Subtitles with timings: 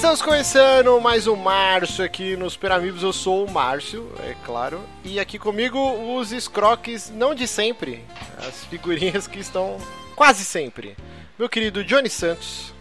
[0.00, 3.02] Estamos começando mais um Márcio aqui nos Super Amigos.
[3.02, 4.80] Eu sou o Márcio, é claro.
[5.04, 5.78] E aqui comigo
[6.16, 8.02] os escroques, não de sempre,
[8.38, 9.76] as figurinhas que estão
[10.16, 10.96] quase sempre.
[11.38, 12.72] Meu querido Johnny Santos.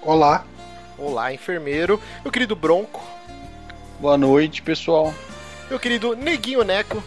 [0.00, 0.44] Olá.
[0.96, 2.00] Olá, enfermeiro.
[2.22, 3.04] Meu querido Bronco.
[3.98, 5.12] Boa noite, pessoal.
[5.68, 7.02] Meu querido Neguinho Neco.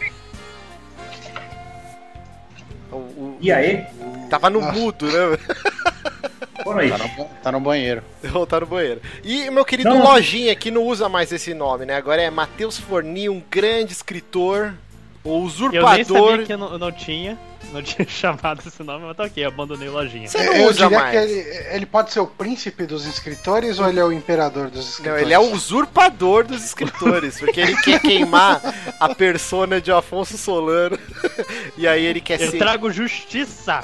[2.92, 3.86] O, o, e aí?
[4.28, 4.72] Tava no Nossa.
[4.78, 5.38] mudo, né?
[6.68, 6.98] Boa noite.
[6.98, 8.02] Tá no, tá no banheiro.
[8.24, 9.00] Vou tá no banheiro.
[9.24, 10.02] E meu querido não.
[10.02, 11.96] Lojinha, que não usa mais esse nome, né?
[11.96, 14.74] Agora é Matheus Forni, um grande escritor,
[15.24, 15.90] o usurpador.
[15.90, 17.38] Eu nem sabia que eu não, eu não tinha
[17.72, 20.28] não tinha chamado esse nome, mas tá ok, abandonei lojinha.
[20.28, 21.16] Você não eu usa mais.
[21.16, 21.40] Ele,
[21.74, 25.20] ele, pode ser o príncipe dos escritores ou ele é o imperador dos escritores?
[25.20, 28.60] Não, ele é o usurpador dos escritores, porque ele quer queimar
[28.98, 30.98] a persona de Afonso Solano.
[31.76, 32.56] e aí ele quer eu ser.
[32.56, 33.80] Eu trago justiça!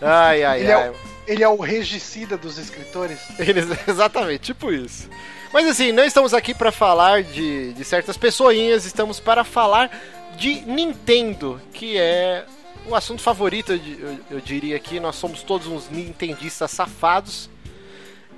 [0.00, 0.86] Ai, ai, ele ai.
[0.86, 0.94] É o,
[1.26, 3.18] ele é o regicida dos escritores?
[3.38, 5.08] Ele, exatamente, tipo isso.
[5.52, 9.90] Mas assim, não estamos aqui para falar de, de certas pessoinhas, estamos para falar
[10.36, 12.44] de Nintendo, que é
[12.86, 14.98] o assunto favorito, eu, eu diria aqui.
[15.00, 17.50] Nós somos todos uns nintendistas safados.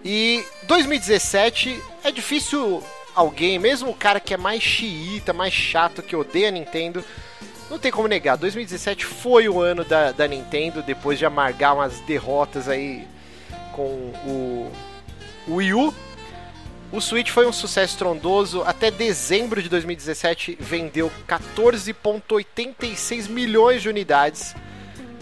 [0.05, 2.83] E 2017 é difícil
[3.15, 7.05] alguém, mesmo o cara que é mais xiita, mais chato, que odeia Nintendo,
[7.73, 8.37] não tem como negar.
[8.37, 13.09] 2017 foi o ano da, da Nintendo, depois de amargar umas derrotas aí
[13.73, 14.71] com o,
[15.49, 15.95] o Wii U.
[16.93, 18.63] O Switch foi um sucesso estrondoso.
[18.67, 24.55] Até dezembro de 2017 vendeu 14,86 milhões de unidades.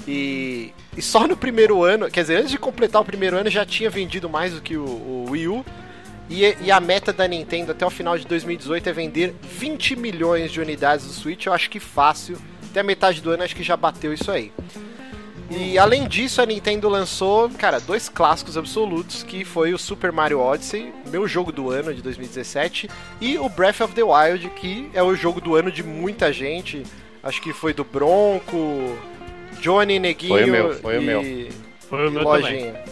[0.09, 3.65] E, e, só no primeiro ano, quer dizer, antes de completar o primeiro ano, já
[3.65, 5.65] tinha vendido mais do que o, o Wii U.
[6.31, 10.53] E, e, a meta da Nintendo até o final de 2018 é vender 20 milhões
[10.53, 11.47] de unidades do Switch.
[11.47, 12.39] Eu acho que fácil.
[12.71, 14.53] Até a metade do ano acho que já bateu isso aí.
[15.51, 20.39] E além disso, a Nintendo lançou, cara, dois clássicos absolutos, que foi o Super Mario
[20.39, 22.89] Odyssey, meu jogo do ano de 2017,
[23.21, 26.85] e o Breath of the Wild, que é o jogo do ano de muita gente.
[27.21, 28.97] Acho que foi do Bronco,
[29.61, 31.23] Johnny Neguinho foi o meu, foi e, o meu.
[31.81, 32.73] Foi o meu Lojinha.
[32.73, 32.85] Também.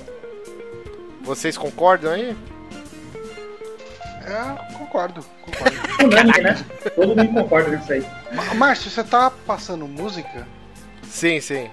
[1.23, 2.37] Vocês concordam aí?
[4.29, 5.77] É, concordo, concordo.
[6.05, 6.67] Unânime, né?
[6.95, 8.07] Todo mundo concorda com isso aí.
[8.57, 10.47] Márcio, você tá passando música?
[11.03, 11.71] Sim, sim.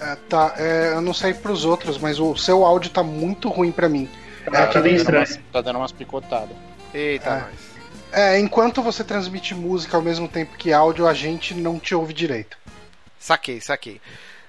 [0.00, 3.72] É, tá, é, eu não sei pros outros, mas o seu áudio tá muito ruim
[3.72, 4.08] pra mim.
[4.50, 5.26] Tá, tá bem estranho.
[5.52, 6.56] Tá dando umas picotadas.
[6.94, 7.40] Eita, é.
[7.40, 7.68] Nós.
[8.10, 12.14] É, enquanto você transmite música ao mesmo tempo que áudio, a gente não te ouve
[12.14, 12.56] direito.
[13.18, 14.00] Saquei, saquei.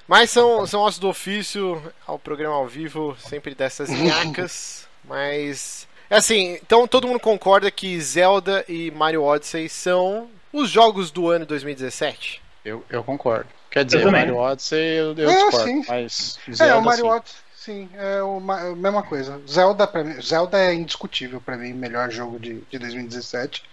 [0.07, 4.87] Mas são, são ossos do ofício ao programa ao vivo, sempre dessas nhacas.
[5.03, 5.87] mas.
[6.09, 11.29] É assim, então todo mundo concorda que Zelda e Mario Odyssey são os jogos do
[11.29, 12.41] ano 2017?
[12.65, 13.47] Eu, eu concordo.
[13.69, 15.83] Quer dizer, o Mario Odyssey eu, eu é, discordo, sim.
[15.87, 17.11] mas Zelda, É, o Mario sim.
[17.11, 19.39] Odyssey, sim, é a é mesma coisa.
[19.47, 23.63] Zelda, pra mim, Zelda é indiscutível para mim, melhor jogo de, de 2017.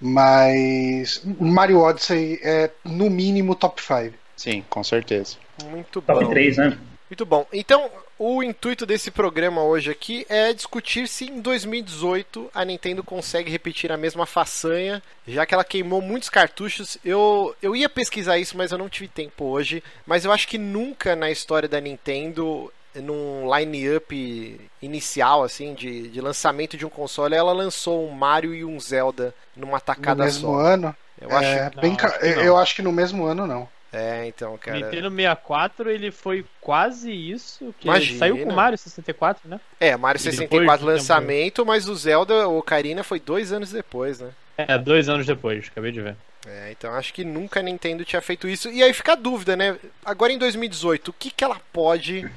[0.00, 4.14] Mas Mario Odyssey é no mínimo top 5.
[4.36, 5.36] Sim, com certeza.
[5.64, 6.14] Muito bom.
[6.14, 6.78] Top 3, né?
[7.08, 7.46] Muito bom.
[7.52, 13.50] Então, o intuito desse programa hoje aqui é discutir se em 2018 a Nintendo consegue
[13.50, 16.98] repetir a mesma façanha, já que ela queimou muitos cartuchos.
[17.04, 19.82] Eu, eu ia pesquisar isso, mas eu não tive tempo hoje.
[20.04, 26.20] Mas eu acho que nunca na história da Nintendo, num line-up inicial, assim, de, de
[26.20, 30.48] lançamento de um console, ela lançou um Mario e um Zelda numa tacada no mesmo
[30.48, 30.58] só.
[30.58, 30.96] ano?
[31.20, 31.80] Eu, é, acho...
[31.80, 32.08] bem não, ca...
[32.08, 33.68] acho eu acho que no mesmo ano não.
[33.96, 34.76] É, então, cara.
[34.76, 37.74] Nintendo 64 ele foi quase isso.
[37.80, 38.18] Que Imagina.
[38.18, 39.58] Saiu com o Mario 64, né?
[39.80, 43.72] É, Mario E 64 depois de lançamento, mas o Zelda, o Ocarina foi dois anos
[43.72, 44.30] depois, né?
[44.58, 46.16] É, dois anos depois, acabei de ver.
[46.46, 48.68] É, então acho que nunca a Nintendo tinha feito isso.
[48.70, 49.78] E aí fica a dúvida, né?
[50.04, 52.28] Agora em 2018, o que, que ela pode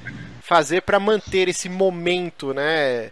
[0.41, 3.11] fazer para manter esse momento, né?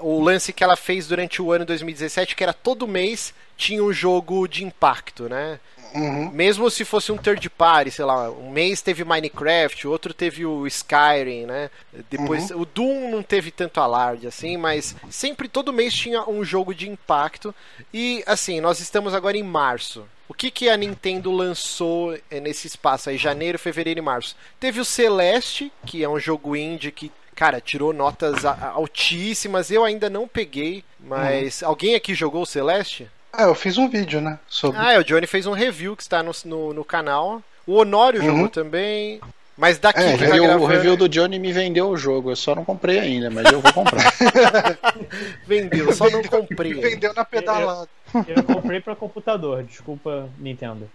[0.00, 3.92] O lance que ela fez durante o ano 2017, que era todo mês tinha um
[3.92, 5.58] jogo de impacto, né?
[5.94, 6.30] Uhum.
[6.30, 10.66] Mesmo se fosse um third party, sei lá, um mês teve Minecraft, outro teve o
[10.66, 11.70] Skyrim, né?
[12.10, 12.60] Depois Uhum.
[12.60, 16.88] o Doom não teve tanto alarde assim, mas sempre todo mês tinha um jogo de
[16.88, 17.54] impacto.
[17.94, 20.04] E assim, nós estamos agora em março.
[20.28, 24.36] O que, que a Nintendo lançou eh, nesse espaço aí, janeiro, fevereiro e março?
[24.58, 29.70] Teve o Celeste, que é um jogo indie que cara, tirou notas altíssimas.
[29.70, 33.08] Eu ainda não peguei, mas alguém aqui jogou o Celeste?
[33.38, 34.38] É, eu fiz um vídeo, né?
[34.48, 34.78] Sobre.
[34.80, 37.42] Ah, é, o Johnny fez um review que está no, no, no canal.
[37.66, 38.26] O Honório Uhum.
[38.26, 39.20] jogou também.
[39.58, 42.30] Mas daqui É, O tá review, o gravando, review do Johnny me vendeu o jogo,
[42.30, 44.02] eu só não comprei ainda, mas eu vou comprar.
[45.46, 46.74] vendeu, só não comprei.
[46.74, 47.88] Vendeu na pedalada.
[48.28, 50.90] Eu comprei pra computador, desculpa, Nintendo.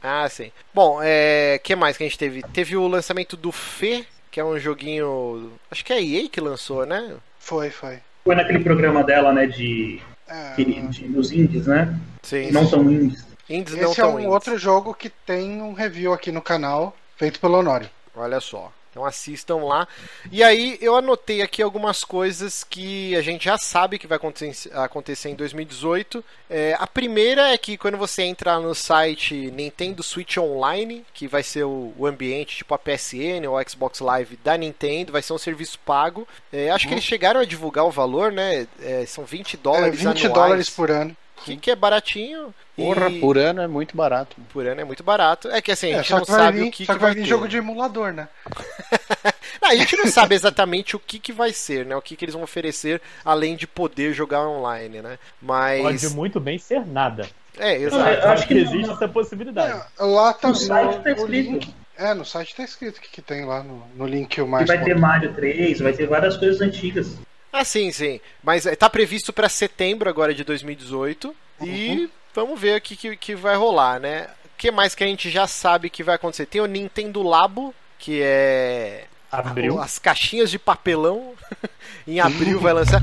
[0.00, 0.52] Ah, sim.
[0.72, 2.42] Bom, é, que mais que a gente teve?
[2.52, 5.52] Teve o lançamento do Fê, que é um joguinho.
[5.70, 7.16] Acho que é a EA que lançou, né?
[7.40, 7.98] Foi, foi.
[8.24, 10.00] Foi naquele programa dela, né, de,
[10.30, 11.98] É, que- dos indies, né?
[12.22, 12.50] Sim.
[12.52, 13.26] Não tão indies.
[13.48, 14.30] Indies não esse é tão um indies.
[14.32, 17.90] outro jogo que tem um review aqui no canal, feito pelo Honório.
[18.14, 18.72] Olha só.
[18.90, 19.86] Então assistam lá.
[20.32, 25.28] E aí eu anotei aqui algumas coisas que a gente já sabe que vai acontecer,
[25.28, 26.24] em 2018.
[26.48, 31.42] É, a primeira é que quando você entrar no site Nintendo Switch Online, que vai
[31.42, 35.32] ser o, o ambiente tipo a PSN ou a Xbox Live da Nintendo, vai ser
[35.32, 36.26] um serviço pago.
[36.52, 38.66] É, acho que eles chegaram a divulgar o valor, né?
[38.82, 41.16] É, são 20 É, dólares 20 anuais, dólares por ano.
[41.44, 42.54] Que, que é baratinho.
[42.76, 44.36] Porra, e por ano é muito barato.
[44.52, 45.48] por ano é muito barato.
[45.50, 46.98] É que assim, a É, gente só não que sabe vir, o que, só que
[46.98, 47.26] que vai vai vir ter.
[47.26, 48.28] jogo de emulador, né?
[49.60, 51.94] Não, a gente não sabe exatamente o que, que vai ser, né?
[51.94, 55.18] O que, que eles vão oferecer além de poder jogar online, né?
[55.40, 55.82] Mas.
[55.82, 57.28] Pode muito bem ser nada.
[57.58, 58.08] É, exato.
[58.24, 58.94] eu acho que existe não.
[58.94, 59.82] essa possibilidade.
[59.98, 61.68] É, lá tá No site tá escrito.
[61.98, 64.66] É, no site tá escrito o que, que tem lá no, no link o mais.
[64.66, 67.18] vai ter Mario 3, vai ter várias coisas antigas.
[67.52, 68.20] Ah, sim, sim.
[68.42, 71.34] Mas é, tá previsto para setembro agora de 2018.
[71.62, 74.28] E vamos ver o que, que, que vai rolar, né?
[74.44, 76.46] O que mais que a gente já sabe que vai acontecer?
[76.46, 79.80] Tem o Nintendo Labo, que é Abriu.
[79.80, 81.34] as caixinhas de papelão.
[82.06, 83.02] em abril vai lançar.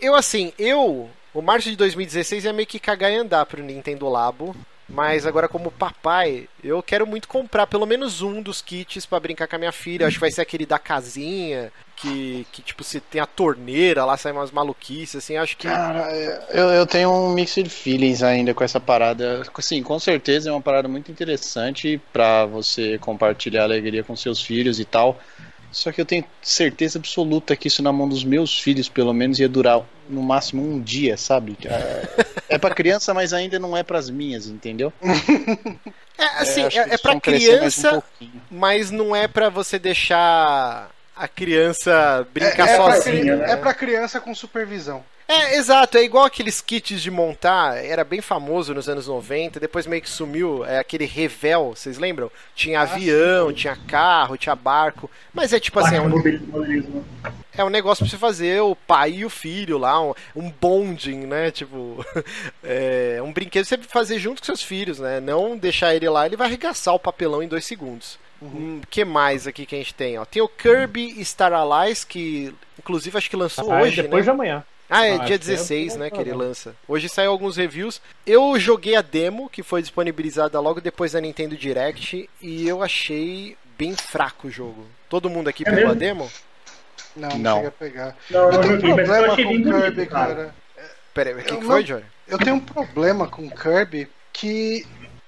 [0.00, 1.10] Eu, assim, eu.
[1.32, 4.56] O março de 2016 ia meio que cagar e andar pro Nintendo Labo.
[4.92, 9.46] Mas agora, como papai, eu quero muito comprar pelo menos um dos kits pra brincar
[9.46, 10.06] com a minha filha.
[10.06, 14.16] Acho que vai ser aquele da casinha, que, que tipo, se tem a torneira lá,
[14.16, 15.36] sai umas maluquices, assim.
[15.36, 15.68] Acho que.
[15.68, 16.10] Cara,
[16.50, 19.42] eu, eu tenho um mixed feelings ainda com essa parada.
[19.60, 24.80] Sim, com certeza é uma parada muito interessante pra você compartilhar alegria com seus filhos
[24.80, 25.20] e tal.
[25.72, 29.38] Só que eu tenho certeza absoluta que isso na mão dos meus filhos, pelo menos,
[29.38, 31.56] ia durar no máximo um dia, sabe?
[32.50, 34.92] É, é pra criança, mas ainda não é pras minhas, entendeu?
[36.18, 38.42] É, assim, é, que é crescer mais um criança, pouquinho.
[38.50, 43.36] mas não é pra você deixar a criança brincar é, pra, sozinha.
[43.36, 43.52] né?
[43.52, 45.04] é pra criança com supervisão.
[45.30, 49.86] É, exato, é igual aqueles kits de montar, era bem famoso nos anos 90, depois
[49.86, 52.28] meio que sumiu, é aquele revel, vocês lembram?
[52.52, 56.10] Tinha avião, tinha carro, tinha barco, mas é tipo assim, é um,
[57.56, 61.26] é um negócio pra você fazer o pai e o filho lá, um, um bonding,
[61.26, 61.52] né?
[61.52, 62.04] Tipo,
[62.64, 65.20] é um brinquedo pra você fazer junto com seus filhos, né?
[65.20, 68.18] Não deixar ele lá, ele vai arregaçar o papelão em dois segundos.
[68.42, 70.18] O que mais aqui que a gente tem?
[70.18, 70.24] Ó?
[70.24, 74.24] Tem o Kirby Star Allies, que inclusive acho que lançou Ah, hoje, depois né?
[74.24, 74.64] de amanhã.
[74.90, 76.74] Ah, é Ah, dia acho que é 16, né, que ele lança.
[76.88, 78.00] Hoje saiu alguns reviews.
[78.26, 83.56] Eu joguei a demo, que foi disponibilizada logo depois da Nintendo Direct, e eu achei
[83.78, 84.84] bem fraco o jogo.
[85.08, 86.00] Todo mundo aqui É pegou a mesmo?
[86.00, 86.30] demo?
[87.16, 87.54] Não, não, Não.
[87.54, 88.16] cheguei a pegar.
[88.30, 90.34] Não, Eu não tenho um problema com bonito, Kirby, cara.
[90.34, 90.54] cara.
[91.14, 92.04] Pera aí, o que, Eu que foi, Johnny?
[92.28, 94.86] Eu tenho um problema com Kirby que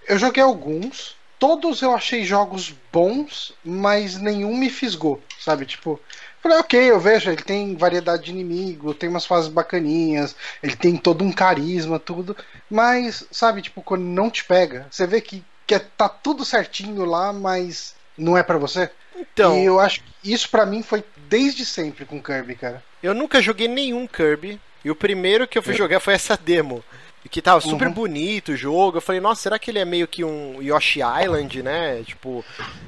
[0.09, 5.67] eu joguei alguns, todos eu achei jogos bons, mas nenhum me fisgou, sabe?
[5.67, 6.01] Tipo,
[6.43, 10.97] falei, ok, eu vejo, ele tem variedade de inimigo, tem umas fases bacaninhas, ele tem
[10.97, 12.37] todo um carisma, tudo,
[12.69, 17.05] mas, sabe, tipo, quando não te pega, você vê que, que é- tá tudo certinho
[17.05, 18.91] lá, mas não é pra você.
[19.17, 22.83] Então, E eu acho que isso pra mim foi desde sempre com Kirby, cara.
[23.03, 26.83] eu nunca joguei nenhum Kirby, e o primeiro que eu fui jogar foi essa demo.
[27.31, 27.95] Que tava super Uhum.
[27.95, 28.99] bonito o jogo.
[28.99, 32.03] Eu falei, nossa, será que ele é meio que um Yoshi Island, né?
[32.05, 32.45] Tipo.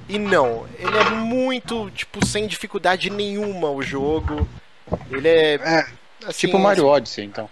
[0.08, 4.46] E não, ele é muito, tipo, sem dificuldade nenhuma o jogo.
[5.10, 5.54] Ele é.
[5.54, 5.86] É,
[6.26, 7.48] assim, Tipo Mario Odyssey, então.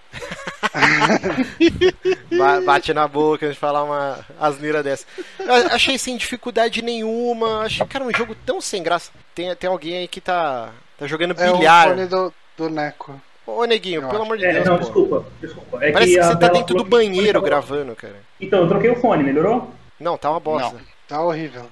[2.37, 5.07] Ba- Bate na boca de falar uma asneira dessa.
[5.39, 7.61] Eu achei sem dificuldade nenhuma.
[7.63, 9.11] Achei, cara, um jogo tão sem graça.
[9.35, 11.89] Tem, tem alguém aí que tá, tá jogando é o bilhar.
[11.89, 13.21] fone do, do Neco.
[13.47, 14.23] Ô, neguinho, Eu pelo acho.
[14.23, 14.81] amor de É, Deus, não, pô.
[14.85, 15.85] desculpa, desculpa.
[15.85, 18.17] É Parece que a você tá dentro do que banheiro tava- gravando, cara.
[18.41, 19.73] Então, eu troquei o fone, melhorou?
[19.99, 20.77] Não, tá uma bosta.
[21.09, 21.65] Tá horrível.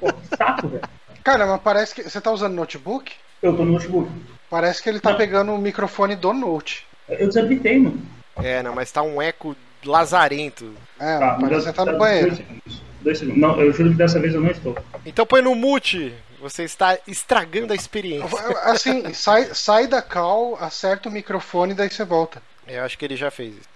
[0.00, 0.82] Pô, que saco, velho.
[1.24, 2.02] Cara, mas parece que.
[2.02, 3.12] Você tá usando notebook?
[3.42, 4.10] Eu tô no notebook.
[4.48, 5.16] Parece que ele tá Não.
[5.16, 6.86] pegando o microfone do Note.
[7.08, 8.00] Eu desabilitei, mano.
[8.42, 9.54] É, não, mas tá um eco
[9.84, 10.72] lazarento.
[10.98, 12.28] É, Tá, parece que você tá no banheiro.
[12.30, 12.82] Dois segundos.
[13.02, 13.40] Dois segundos.
[13.40, 14.76] Não, eu juro que dessa vez eu não estou.
[15.04, 16.14] Então põe no mute.
[16.42, 18.36] Você está estragando a experiência.
[18.64, 22.42] Assim, sai, sai da call, acerta o microfone e daí você volta.
[22.66, 23.68] Eu acho que ele já fez isso.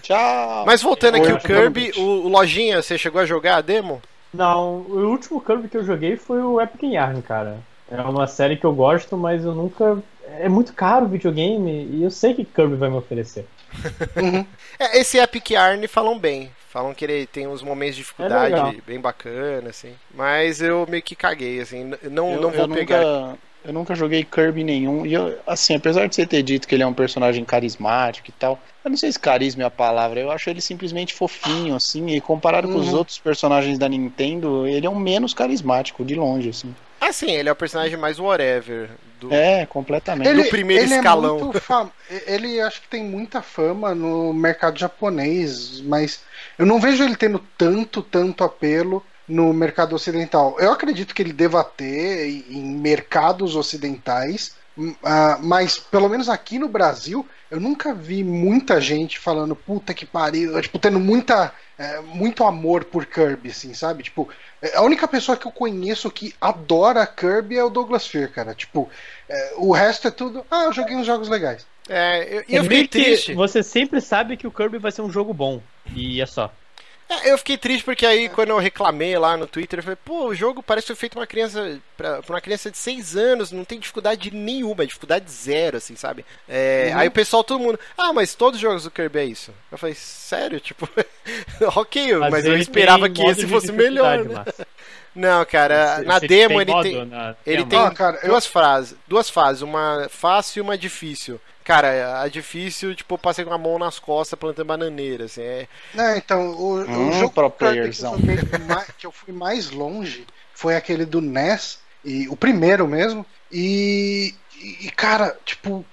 [0.00, 0.64] Tchau!
[0.64, 4.00] Mas voltando aqui, o Kirby, o, o Lojinha, você chegou a jogar a demo?
[4.32, 7.58] Não, o último Kirby que eu joguei foi o Epic Yarn, cara.
[7.90, 9.98] É uma série que eu gosto, mas eu nunca.
[10.38, 13.46] É muito caro o videogame e eu sei que Kirby vai me oferecer.
[14.78, 16.50] É, esse Epic Yarn falam bem.
[16.70, 18.74] Falam que ele tem uns momentos de É dificuldade legal.
[18.86, 19.94] bem bacana, assim.
[20.14, 21.84] Mas eu meio que caguei, assim.
[22.10, 23.04] Não, Eu, não vou eu pegar.
[23.04, 25.04] Nunca, eu nunca joguei Kirby nenhum.
[25.04, 28.32] E eu, assim, apesar de você ter dito que ele é um personagem carismático e
[28.32, 30.20] tal, eu não sei se carisma é a palavra.
[30.20, 32.08] Eu acho ele simplesmente fofinho, assim.
[32.10, 32.94] E comparado com os Uhum.
[32.94, 36.74] outros personagens da Nintendo, ele é um menos carismático, de longe, assim.
[37.08, 38.90] Assim, ele é o personagem mais whatever.
[39.20, 39.32] Do...
[39.32, 40.28] É, completamente.
[40.28, 41.38] Ele- primeiro ele escalão.
[41.38, 41.90] É muito fam-
[42.26, 46.22] Ele acho que tem muita fama no mercado japonês, mas
[46.58, 50.56] eu não vejo ele tendo tanto, tanto apelo no mercado ocidental.
[50.58, 54.56] Eu acredito que ele deva ter em mercados ocidentais,
[55.04, 60.06] ah, mas pelo menos aqui no Brasil eu nunca vi muita gente falando puta que
[60.06, 64.02] pariu, tipo tendo muita é, muito amor por Kirby, assim, sabe?
[64.02, 68.30] Tipo, é, a única pessoa que eu conheço que adora Kirby é o Douglas Fear,
[68.30, 68.54] cara.
[68.54, 68.88] Tipo,
[69.28, 70.44] é, o resto é tudo.
[70.50, 71.66] Ah, eu joguei uns jogos legais.
[71.88, 73.34] É, eu, e É eu fiquei triste.
[73.34, 75.62] Você sempre sabe que o Kirby vai ser um jogo bom.
[75.94, 76.52] E é só.
[77.10, 80.26] É, eu fiquei triste porque aí quando eu reclamei lá no Twitter, eu falei, pô,
[80.28, 81.80] o jogo parece ser feito pra uma criança.
[81.96, 85.96] Pra, pra uma criança de 6 anos, não tem dificuldade nenhuma, é dificuldade zero, assim,
[85.96, 86.24] sabe?
[86.48, 89.52] É, Aí o pessoal, todo mundo, ah, mas todos os jogos do Kirby é isso.
[89.72, 90.60] Eu falei, sério?
[90.60, 90.88] Tipo,
[91.76, 94.44] ok, mas, eu ele esperava tem que esse fosse melhor, né?
[95.12, 97.04] Não, cara, Você- na você demo tem ele modo tem.
[97.06, 97.68] na Ele demo?
[97.70, 101.40] tem Ah, cara, eu- duas fases, duas fases, uma fácil e uma difícil.
[101.64, 105.68] Cara, a difícil, tipo, eu passei com a mão nas costas plantando bananeira, assim, é...
[105.94, 108.36] Né, então, o, Hum, o jogo pro que eu, joguei
[108.98, 113.24] que eu fui mais longe foi aquele do NES, e, o primeiro mesmo.
[113.50, 115.84] E, e, cara, tipo,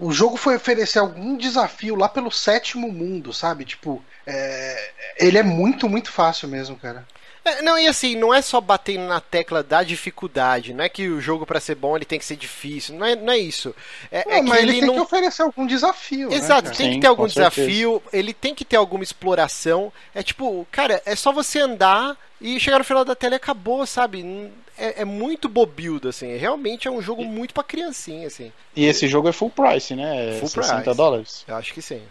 [0.00, 3.64] o jogo foi oferecer algum desafio lá pelo sétimo mundo, sabe?
[3.64, 7.06] Tipo, é, ele é muito, muito fácil mesmo, cara.
[7.44, 11.08] É, Não, e assim, não é só bater na tecla da dificuldade, não é que
[11.08, 13.74] o jogo pra ser bom ele tem que ser difícil, não é, não é isso.
[14.10, 16.28] É, Não, é que mas ele, ele tem não que oferecer algum desafio.
[16.28, 16.76] né, Exato, cara?
[16.76, 17.50] tem que ter algum com certeza.
[17.66, 19.92] desafio, ele tem que ter alguma exploração.
[20.14, 23.84] É tipo, cara, é só você andar e chegar no final da tela e acabou,
[23.86, 24.50] sabe?
[24.78, 26.36] É, é muito bobildo, assim.
[26.36, 28.52] Realmente é um jogo muito pra criancinha, assim.
[28.74, 30.38] E esse jogo é full price, né?
[30.40, 30.96] Full 60 price.
[30.96, 31.44] dólares.
[31.46, 32.02] Eu acho que sim.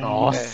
[0.00, 0.48] Nossa.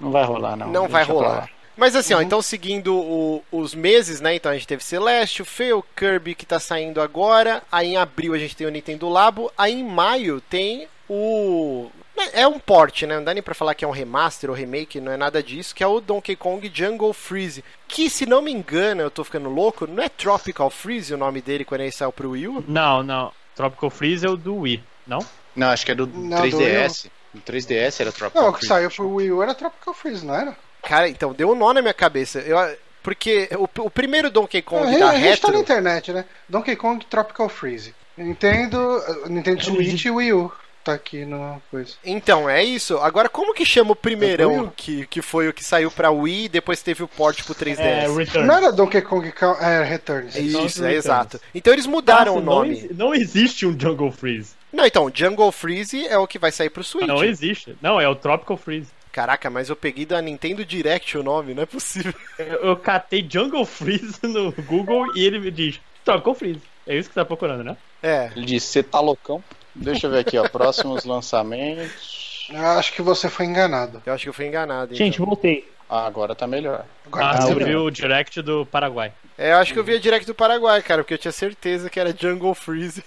[0.00, 0.68] Não vai rolar, não.
[0.68, 1.50] Não vai Deixa pra rolar.
[1.80, 2.20] Mas assim, Uhum.
[2.20, 4.34] ó, então seguindo o- os meses, né?
[4.34, 7.62] Então a gente teve Celeste, o Fê, o Kirby que tá saindo agora.
[7.72, 9.50] Aí em abril a gente tem o Nintendo Labo.
[9.56, 11.90] Aí em maio tem o.
[12.34, 13.16] É um port, né?
[13.16, 15.74] Não dá nem pra falar que é um remaster ou remake, não é nada disso,
[15.74, 17.64] que é o Donkey Kong Jungle Freeze.
[17.88, 21.40] Que, se não me engano, eu tô ficando louco, não é Tropical Freeze o nome
[21.40, 22.64] dele quando ele saiu pro Wii U?
[22.68, 23.32] Não, não.
[23.56, 25.20] Tropical Freeze é o do Wii, não?
[25.56, 27.08] Não, acho que é do Não, 3DS.
[27.34, 28.68] O 3DS era Tropical Não, o que Freeze.
[28.74, 30.54] saiu pro Wii U era Tropical Freeze, não era?
[30.82, 32.40] Cara, então, deu um nó na minha cabeça.
[32.40, 32.56] Eu,
[33.02, 35.52] porque o, o primeiro Donkey Kong a, da a gente tá Retro...
[35.52, 36.24] na internet, né?
[36.48, 37.94] Donkey Kong Tropical Freeze.
[38.16, 40.52] Nintendo, uh, Nintendo Switch e Wii U.
[40.82, 41.92] Tá aqui na coisa.
[42.02, 42.96] Então, é isso.
[42.98, 44.72] Agora, como que chama o É primeirão U?
[44.74, 47.78] que, que foi o que saiu pra Wii e depois teve o port pro 3DS?
[47.78, 48.48] É, Return.
[48.48, 50.36] Não era Donkey Kong é, Returns.
[50.36, 51.04] Isso, é Returns.
[51.04, 51.40] exato.
[51.54, 52.88] Então eles mudaram Nossa, o nome.
[52.92, 54.54] Não, não existe um Jungle Freeze.
[54.72, 57.06] Não, então, Jungle Freeze é o que vai sair pro Switch.
[57.06, 57.76] Não existe.
[57.82, 58.88] Não, é o Tropical Freeze.
[59.12, 62.14] Caraca, mas eu peguei da Nintendo Direct o nome, não é possível.
[62.38, 66.60] Eu, eu catei Jungle Freeze no Google e ele me diz Tropical Freeze.
[66.86, 67.76] É isso que você tá procurando, né?
[68.02, 68.30] É.
[68.36, 69.42] Ele disse, você tá loucão?
[69.74, 70.48] Deixa eu ver aqui, ó.
[70.48, 72.48] Próximos lançamentos.
[72.50, 74.02] Eu acho que você foi enganado.
[74.04, 74.94] Eu acho que eu fui enganado.
[74.94, 75.26] Gente, então.
[75.26, 75.68] voltei.
[75.88, 76.84] Ah, agora tá melhor.
[77.06, 77.66] Agora Ah, tá eu melhor.
[77.68, 79.12] vi o direct do Paraguai.
[79.36, 81.88] É, eu acho que eu vi a Direct do Paraguai, cara, porque eu tinha certeza
[81.88, 83.02] que era Jungle Freeze.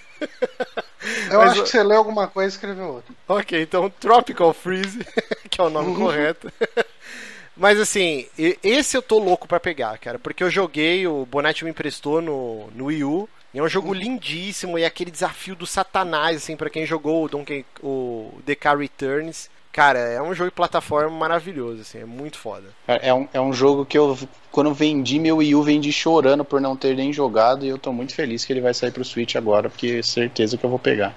[1.30, 3.14] Eu Mas acho o- que você leu alguma coisa e escreveu outra.
[3.28, 5.06] Ok, então Tropical Freeze,
[5.54, 6.52] que é o nome correto.
[7.56, 8.26] Mas assim,
[8.64, 12.68] esse eu tô louco pra pegar, cara, porque eu joguei, o Bonatti me emprestou no,
[12.76, 16.72] no Wii U, é um jogo lindíssimo, e é aquele desafio do satanás, assim, pra
[16.72, 19.50] quem jogou o Donkey, o DK Returns.
[19.72, 22.66] Cara, é um jogo de plataforma maravilhoso, assim, é muito foda.
[22.88, 24.18] É um, é um jogo que eu,
[24.52, 27.66] quando vendi meu Wii U, vendi chorando por não ter nem jogado.
[27.66, 30.58] E eu tô muito feliz que ele vai sair pro Switch agora, porque é certeza
[30.58, 31.16] que eu vou pegar.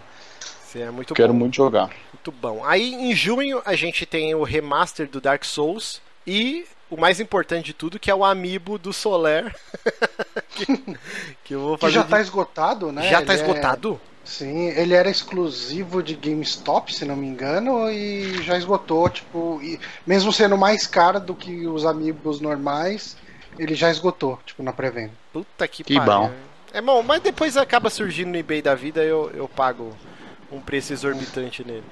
[0.83, 1.39] É muito Quero bom.
[1.39, 1.91] muito jogar.
[2.13, 2.65] Muito bom.
[2.65, 7.67] Aí em junho a gente tem o remaster do Dark Souls e o mais importante
[7.67, 9.55] de tudo, que é o amiibo do Soler.
[10.51, 10.67] que,
[11.45, 11.95] que eu vou Que fazer.
[11.95, 13.09] já de- tá esgotado, né?
[13.09, 14.01] Já tá Ele é- esgotado?
[14.25, 19.79] Sim, ele era exclusivo de GameStop, se não me engano, e já esgotou, tipo, e
[20.05, 23.17] mesmo sendo mais caro do que os amigos normais,
[23.57, 25.13] ele já esgotou, tipo, na pré-venda.
[25.33, 26.13] Puta que, Que pariu.
[26.13, 26.33] bom.
[26.73, 29.97] É bom, mas depois acaba surgindo no eBay da vida eu, eu pago
[30.53, 31.85] um preço exorbitante nele.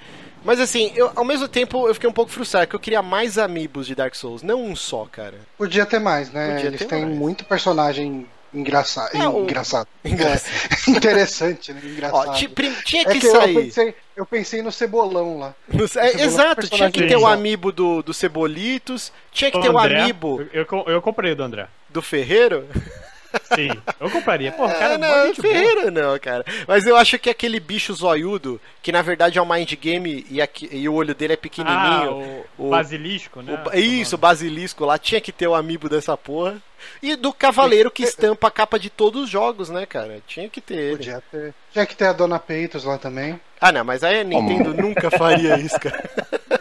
[0.45, 3.39] Mas assim, eu, ao mesmo tempo eu fiquei um pouco frustrado, porque eu queria mais
[3.39, 5.39] amigos de Dark Souls, não um só, cara.
[5.57, 6.53] Podia ter mais, né?
[6.55, 7.17] Podia Eles têm mais.
[7.19, 9.17] muito personagem engraçado.
[9.17, 9.89] É, o- Engraçado.
[10.05, 10.53] Engraçado.
[10.87, 11.81] É, interessante, né?
[11.83, 12.29] Engraçado.
[12.29, 13.55] Ó, tinha é que, que eu sair.
[13.55, 15.55] pensei, eu pensei no Cebolão lá.
[15.67, 17.33] No- é, Cebolão exato, é tinha que ter o legal.
[17.33, 21.33] amiibo do, do Cebolitos, tinha que O ter o André, amiibo Eu, eu, eu comprei
[21.33, 21.67] o do André.
[21.89, 22.69] do Ferreiro.
[23.55, 24.53] Sim, eu compraria.
[24.53, 25.55] Pô, É, cara, não, mó gente boa.
[25.55, 26.45] Ferreira não, cara.
[26.67, 30.41] Mas eu acho que aquele bicho zoiudo, que na verdade é um mind game e,
[30.43, 32.45] aqui- e o olho dele é Ah, pequenininho.
[32.59, 33.63] o, o- basilisco, né?
[33.73, 36.57] o isso, o basilisco lá, tinha que ter o amiibo dessa porra.
[37.03, 40.19] E do cavaleiro que estampa a capa de todos os jogos, né, cara?
[40.27, 40.97] Tinha que ter ele.
[40.99, 41.55] Podia ter.
[41.73, 43.41] Tinha que ter a Dona Peitos lá também.
[43.61, 46.05] Ah, não, mas aí a Nintendo nunca faria isso, cara.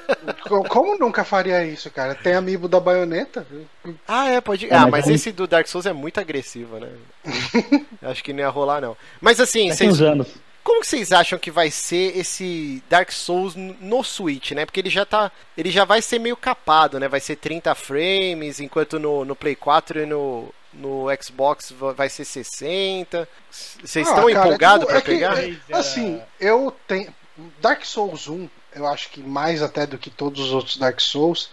[0.62, 2.14] Co- Como nunca faria isso, cara?
[2.16, 3.46] Tem amiibo da baioneta?
[4.08, 4.68] Ah, é, pode.
[4.68, 6.90] É, Ah, mas esse do Dark Souls é muito agressivo, né?
[8.02, 8.96] Acho que não ia rolar, não.
[9.22, 10.28] Mas assim, Daqui vocês uns anos.
[10.64, 14.66] Como que vocês acham que vai ser esse Dark Souls no Switch, né?
[14.66, 15.30] Porque ele já tá.
[15.58, 17.08] Ele já vai ser meio capado, né?
[17.10, 22.08] Vai ser 30 frames, enquanto no, no Play 4 e no, no Xbox va- vai
[22.08, 23.28] ser 60.
[23.52, 25.44] S- Vocês Ah, estão cara, empolgados tipo, pra é que- pegar?
[25.44, 27.14] É, Assim, eu tenho.
[27.62, 31.50] Dark Souls 1, eu acho que mais até do que todos os outros Dark Souls,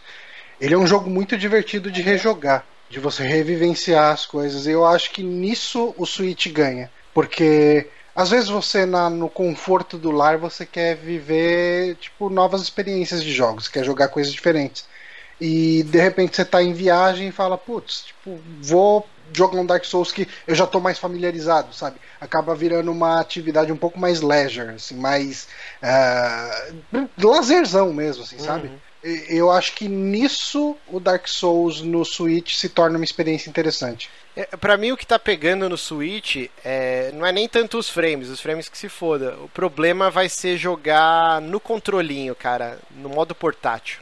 [0.60, 4.66] ele é um jogo muito divertido de rejogar, de você revivenciar as coisas.
[4.66, 6.90] E eu acho que nisso o Switch ganha.
[7.14, 13.22] Porque às vezes você, na- no conforto do lar, você quer viver tipo, novas experiências
[13.24, 14.88] de jogos, quer jogar coisas diferentes.
[15.40, 19.08] E de repente você tá em viagem e fala, putz, tipo, vou
[19.54, 21.96] um Dark Souls que eu já tô mais familiarizado, sabe?
[22.20, 25.48] Acaba virando uma atividade um pouco mais leisure, assim, mais
[25.82, 26.68] ah,
[27.18, 28.68] lazerzão mesmo, assim, sabe?
[28.68, 28.78] Uhum.
[29.02, 34.10] E- Eu acho que nisso o Dark Souls no Switch se torna uma experiência interessante.
[34.36, 37.88] É, pra mim, o que tá pegando no Switch é, não é nem tanto os
[37.88, 39.36] frames, os frames que se foda.
[39.42, 44.00] O problema vai ser jogar no controlinho, cara, no modo portátil.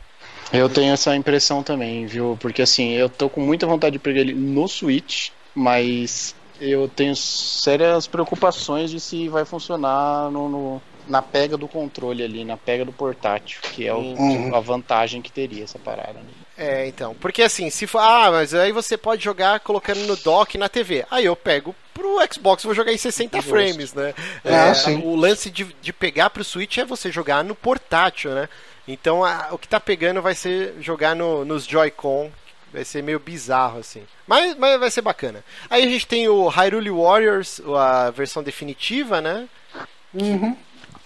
[0.52, 2.36] Eu tenho essa impressão também, viu?
[2.40, 7.14] Porque assim, eu tô com muita vontade de pegar ele no Switch, mas eu tenho
[7.14, 12.84] sérias preocupações de se vai funcionar no, no- na pega do controle ali, na pega
[12.84, 14.54] do portátil, que é o- Uhum.
[14.54, 16.14] a vantagem que teria essa parada.
[16.14, 16.26] Né?
[16.56, 17.14] É, então.
[17.20, 17.98] Porque assim, se for.
[18.00, 21.06] Ah, mas aí você pode jogar colocando no dock na TV.
[21.10, 23.50] Aí eu pego pro Xbox e vou jogar em 60 Justo.
[23.50, 24.12] frames, né?
[24.44, 25.00] Ah, É, sim.
[25.04, 28.48] O lance de, de pegar pro Switch é você jogar no portátil, né?
[28.88, 32.30] Então a- o que tá pegando vai ser jogar no- nos Joy-Con.
[32.72, 34.02] Vai ser meio bizarro, assim.
[34.26, 35.42] Mas, mas vai ser bacana.
[35.70, 39.48] Aí a gente tem o Hyrule Warriors, a versão definitiva, né?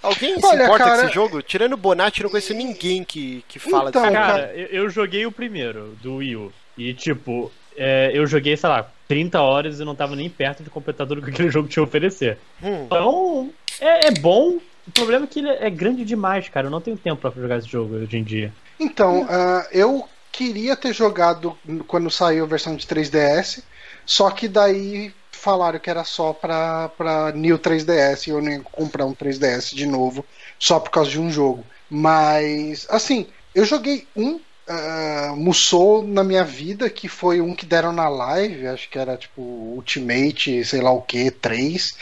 [0.02, 1.40] Alguém se Olha, importa com cara, esse jogo?
[1.42, 4.66] Tirando o Bonatti, eu não conheço ninguém que, que fala Então, desse cara, Cara, eu,
[4.84, 6.52] eu joguei o primeiro, do Wii U.
[6.76, 10.70] E, tipo, é, eu joguei, sei lá, 30 horas e não tava nem perto de
[10.70, 12.38] completar tudo que aquele jogo tinha a oferecer.
[12.60, 12.84] Hum.
[12.86, 14.58] Então, é, é bom.
[14.86, 16.66] O problema é que ele é grande demais, cara.
[16.66, 18.52] Eu não tenho tempo pra jogar esse jogo hoje em dia.
[18.78, 23.62] Então, ah, eu queria ter jogado quando saiu a versão de 3DS,
[24.04, 29.06] só que daí falaram que era só pra, pra New 3DS e eu nem comprar
[29.06, 30.24] um 3DS de novo
[30.58, 31.64] só por causa de um jogo.
[31.90, 37.92] Mas, assim, eu joguei um uh, Musou na minha vida, que foi um que deram
[37.92, 41.96] na live, acho que era tipo Ultimate, sei lá o que, 3.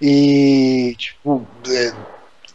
[0.00, 1.92] E, tipo, é,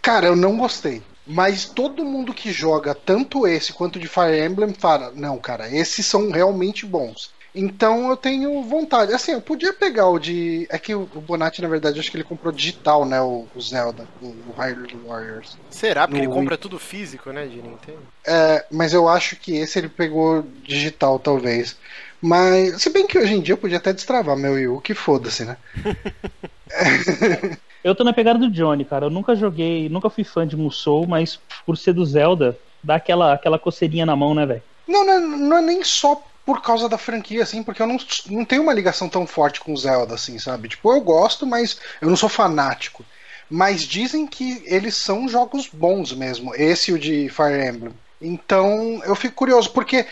[0.02, 1.02] cara, eu não gostei.
[1.26, 6.06] Mas todo mundo que joga tanto esse quanto de Fire Emblem fala: não, cara, esses
[6.06, 7.32] são realmente bons.
[7.54, 9.14] Então eu tenho vontade.
[9.14, 10.68] Assim, eu podia pegar o de.
[10.70, 13.22] É que o Bonatti, na verdade, acho que ele comprou digital, né?
[13.22, 15.58] O, Zelda, o, o Hyrule Warriors.
[15.70, 16.08] Será?
[16.08, 18.02] Porque No ele compra tudo físico, né, de Nintendo?
[18.26, 21.76] É, mas eu acho que esse ele pegou digital, talvez.
[22.22, 24.94] Mas, se bem que hoje em dia eu podia até destravar meu Wii U, que
[24.94, 25.58] foda-se, né?
[27.84, 29.06] Eu tô na pegada do Johnny, cara.
[29.06, 33.34] Eu nunca joguei, nunca fui fã de Musou, mas por ser do Zelda, dá aquela,
[33.34, 34.64] aquela coceirinha na mão, né, velho?
[34.88, 37.98] Não, não é, não é nem só por causa da franquia, assim, porque eu não,
[38.30, 40.68] não tenho uma ligação tão forte com o Zelda, assim, sabe?
[40.68, 43.06] Tipo, eu gosto, mas eu não sou fanático.
[43.50, 47.94] Mas dizem que eles são jogos bons mesmo, esse e o de Fire Emblem.
[48.22, 50.06] Então eu fico curioso, porque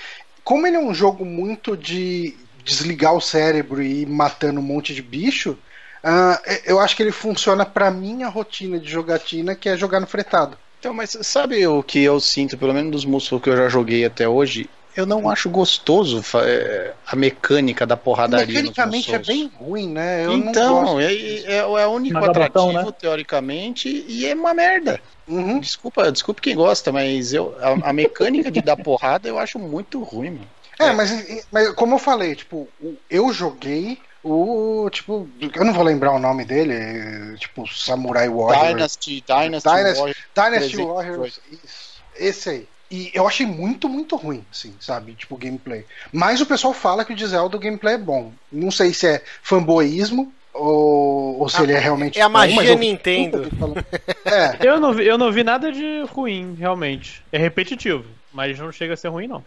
[0.44, 4.94] como ele é um jogo muito de desligar o cérebro e ir matando um monte
[4.94, 5.58] de bicho,
[6.04, 10.08] ah, eu acho que ele funciona pra minha rotina de jogatina, que é jogar no
[10.08, 10.58] fretado.
[10.80, 14.06] Então, mas sabe o que eu sinto, pelo menos dos músculos que eu já joguei
[14.06, 14.70] até hoje?
[14.96, 18.62] Eu não acho gostoso é, a mecânica da porradaria.
[18.62, 20.26] nos Mecanicamente é bem ruim, né?
[20.26, 21.00] Eu não então, gosto.
[21.02, 22.98] é, é, é o único Mas dá botão, atrativo, né?
[23.00, 25.00] teoricamente, e é uma merda.
[25.28, 25.60] Uhum.
[25.60, 30.02] Desculpa, desculpa quem gosta, mas eu, a, a mecânica de dar porrada eu acho muito
[30.02, 30.50] ruim, mano.
[30.80, 32.68] É, mas, mas como eu falei, tipo,
[33.10, 34.00] eu joguei
[34.32, 38.68] o, tipo, eu não vou lembrar o nome dele, tipo, Samurai Warriors.
[38.70, 40.16] Dynasty, Dynasty, Dynasty- Warrior.
[40.36, 42.68] Dynasty Warriors, isso, esse aí.
[42.90, 45.14] E eu achei muito, muito ruim, assim, sabe?
[45.14, 45.86] Tipo, o gameplay.
[46.12, 48.32] Mas o pessoal fala que o de Zelda o gameplay é bom.
[48.52, 52.34] Não sei se é fanboísmo ou, ou se Ah, ele é realmente é a bom,
[52.34, 53.42] magia eu vi Nintendo.
[54.26, 57.22] É, Eu não vi, eu não vi nada de ruim, realmente.
[57.32, 59.44] É repetitivo, mas não chega a ser ruim, não.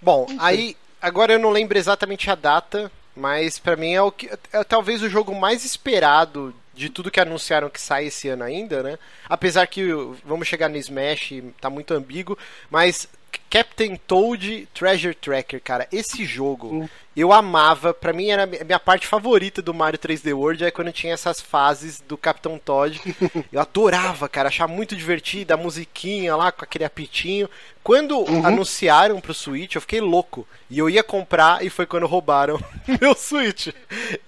[0.00, 4.28] Bom, aí agora eu não lembro exatamente a data, Mas pra mim é o que
[4.52, 8.82] é talvez o jogo mais esperado de tudo que anunciaram que sai esse ano ainda,
[8.82, 8.98] né?
[9.28, 9.82] Apesar que
[10.24, 12.36] vamos chegar no Smash, tá muito ambíguo,
[12.70, 13.08] mas
[13.48, 19.06] Captain Toad Treasure Tracker, cara, esse jogo eu amava, pra mim era a minha parte
[19.06, 23.00] favorita do Mario 3D World é quando tinha essas fases do Capitão Toad.
[23.50, 27.48] Eu adorava, cara, achava muito divertida a musiquinha lá com aquele apitinho.
[27.86, 30.44] Quando anunciaram pro Switch, eu fiquei louco.
[30.68, 32.58] E eu ia comprar e foi quando roubaram
[33.00, 33.68] meu Switch.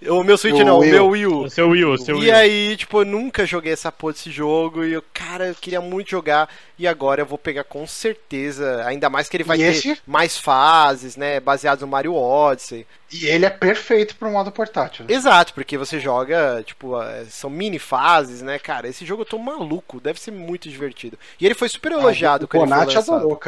[0.08, 0.92] O meu Switch O não, o Wii U.
[0.92, 1.42] meu Wii U.
[1.42, 2.34] O seu Will, o seu E Will.
[2.36, 6.08] aí, tipo, eu nunca joguei essa porra desse jogo e eu, cara, eu queria muito
[6.10, 9.66] jogar e agora eu vou pegar com certeza, ainda mais que ele vai E ter
[9.70, 9.98] esse?
[10.06, 12.86] mais fases, né, baseados no Mario Odyssey.
[13.10, 15.04] E ele é perfeito pro modo portátil.
[15.08, 15.12] né?
[15.14, 16.92] Exato, porque você joga, tipo,
[17.30, 21.18] são mini fases, né, cara, esse jogo eu tô maluco, deve ser muito divertido.
[21.40, 23.16] E ele foi super elogiado Ah, o quando ele foi Bonatti lançado.
[23.16, 23.47] adorou, cara.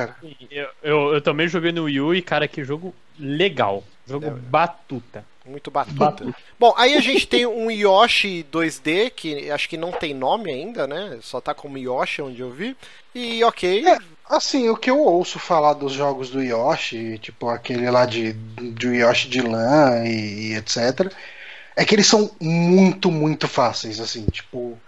[0.50, 3.82] Eu, eu, eu também joguei no Wii U e, cara, que jogo legal.
[4.06, 4.30] Jogo É.
[4.30, 5.24] batuta.
[5.46, 5.96] Muito batuta.
[5.98, 6.34] Batuta.
[6.58, 10.86] Bom, aí a gente tem um Yoshi 2D, que acho que não tem nome ainda,
[10.86, 11.18] né?
[11.22, 12.76] Só tá como Yoshi onde eu vi.
[13.14, 13.98] E ok, É.
[14.28, 18.86] Assim, o que eu ouço falar dos jogos do Yoshi, tipo aquele lá de, de
[18.88, 21.12] Yoshi de lã e, e etc,
[21.74, 24.78] é que eles são muito, muito fáceis, assim, tipo.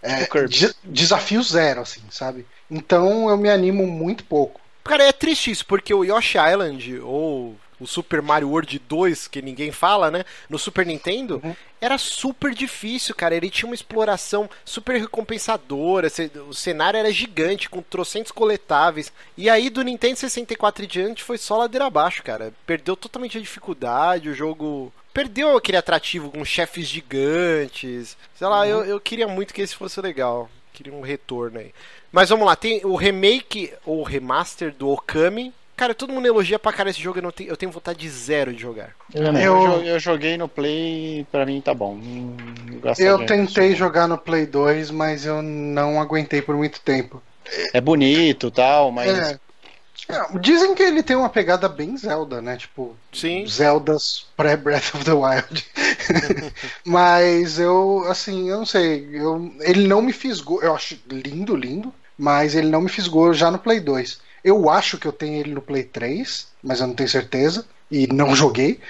[0.00, 0.48] É, O Kirby.
[0.48, 2.46] de- desafio zero, assim, sabe?
[2.70, 4.60] Então eu me animo muito pouco.
[4.84, 9.42] Cara, é triste isso, porque o Yoshi Island, ou o Super Mario World 2, que
[9.42, 10.24] ninguém fala, né?
[10.48, 11.54] No Super Nintendo, Uhum.
[11.80, 13.34] era super difícil, cara.
[13.34, 16.08] Ele tinha uma exploração super recompensadora.
[16.48, 19.12] O cenário era gigante, com trocentos coletáveis.
[19.36, 22.52] E aí, do Nintendo 64 e diante, foi só ladeira abaixo, cara.
[22.66, 24.92] Perdeu totalmente a dificuldade, o jogo.
[25.12, 28.16] Perdeu aquele atrativo com chefes gigantes.
[28.34, 30.48] Sei lá, eu, eu queria muito que esse fosse legal.
[30.72, 31.72] Queria um retorno aí.
[32.10, 35.52] Mas vamos lá, tem o remake ou remaster do Okami.
[35.76, 38.08] Cara, todo mundo elogia pra cara esse jogo, eu, não tenho, eu tenho vontade de
[38.08, 38.90] zero de jogar.
[39.14, 39.22] Eu.
[39.24, 41.98] Eu- Eu, jo- eu joguei no Play e pra mim tá bom.
[43.02, 47.22] Eu tentei jogar no Play 2, mas eu não aguentei por muito tempo.
[47.72, 49.08] É bonito tal, mas.
[49.32, 49.38] É.
[50.08, 52.56] É, Dizem que ele tem uma pegada bem Zelda, né?
[52.56, 53.46] Tipo, Sim.
[53.46, 55.66] Zeldas pré-Breath of the Wild.
[56.84, 59.08] mas eu, assim, eu não sei.
[59.12, 60.62] Eu, ele não me fisgou.
[60.62, 61.92] Eu acho lindo, lindo.
[62.18, 64.20] Mas ele não me fisgou já no Play 2.
[64.44, 67.64] Eu acho que eu tenho ele no Play 3, mas eu não tenho certeza.
[67.90, 68.80] E não joguei.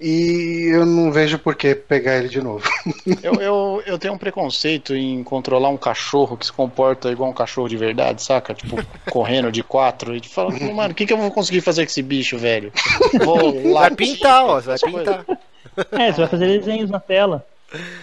[0.00, 2.68] E eu não vejo por que pegar ele de novo.
[3.22, 7.34] Eu, eu, eu tenho um preconceito em controlar um cachorro que se comporta igual um
[7.34, 8.54] cachorro de verdade, saca?
[8.54, 8.76] Tipo,
[9.10, 10.14] correndo de quatro.
[10.14, 12.72] E fala, mano, o que, que eu vou conseguir fazer com esse bicho, velho?
[13.24, 13.80] Vou lá.
[13.82, 15.24] Vai pintar, ó, vai coisas.
[15.24, 15.24] pintar.
[15.92, 17.44] É, você vai fazer desenhos na tela.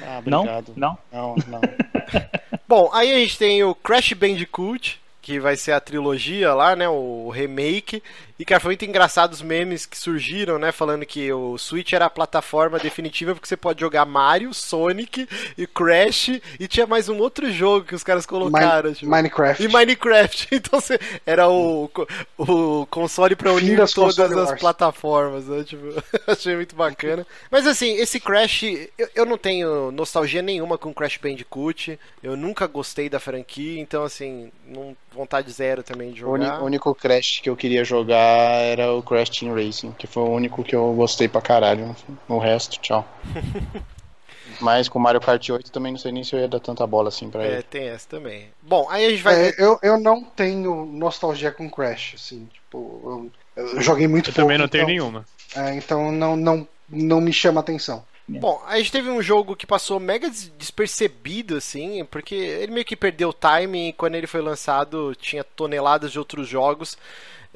[0.03, 0.41] Ah, Não?
[0.41, 0.73] obrigado.
[0.75, 0.97] Não?
[1.12, 1.62] Não, não.
[2.67, 6.88] Bom, aí a gente tem o Crash Bandicoot, que vai ser a trilogia lá, né?
[6.89, 8.01] O remake.
[8.38, 10.71] E, cara, foi muito engraçado os memes que surgiram, né?
[10.71, 15.26] Falando que o Switch era a plataforma definitiva porque você pode jogar Mario, Sonic
[15.58, 16.41] e Crash.
[16.60, 18.89] E tinha mais um outro jogo que os caras colocaram.
[18.89, 19.63] Min- tipo, Minecraft.
[19.63, 20.48] E Minecraft.
[20.56, 21.89] Então você, era o,
[22.38, 24.60] o console pra Fim unir das todas as wars.
[24.60, 25.63] plataformas, né?
[25.63, 25.84] Tipo,
[26.28, 27.26] achei muito bacana.
[27.50, 28.63] Mas assim, esse Crash,
[28.98, 31.98] eu, eu não tenho nostalgia nenhuma com Crash Bandicoot.
[32.21, 36.62] Eu nunca gostei da franquia, então assim, não, vontade zero também de jogar.
[36.62, 40.29] o único Crash que eu queria jogar era o Crash Team Racing, que foi o
[40.31, 41.95] único que eu gostei pra caralho.
[42.27, 43.05] O resto, tchau.
[44.59, 47.09] Mas com Mario Kart 8 também não sei nem se eu ia dar tanta bola
[47.09, 47.63] assim pra É, ele.
[47.63, 48.49] tem essa também.
[48.61, 53.31] Bom, aí a gente vai É, eu, eu não tenho nostalgia com Crash, assim, tipo,
[53.55, 55.25] eu, eu joguei muito Eu também pouco, não tenho então, nenhuma.
[55.55, 58.05] é, então não, não, não me chama atenção.
[58.27, 62.85] Bom, a gente teve um jogo que passou mega des- despercebido, assim, porque ele meio
[62.85, 66.97] que perdeu o timing e quando ele foi lançado tinha toneladas de outros jogos.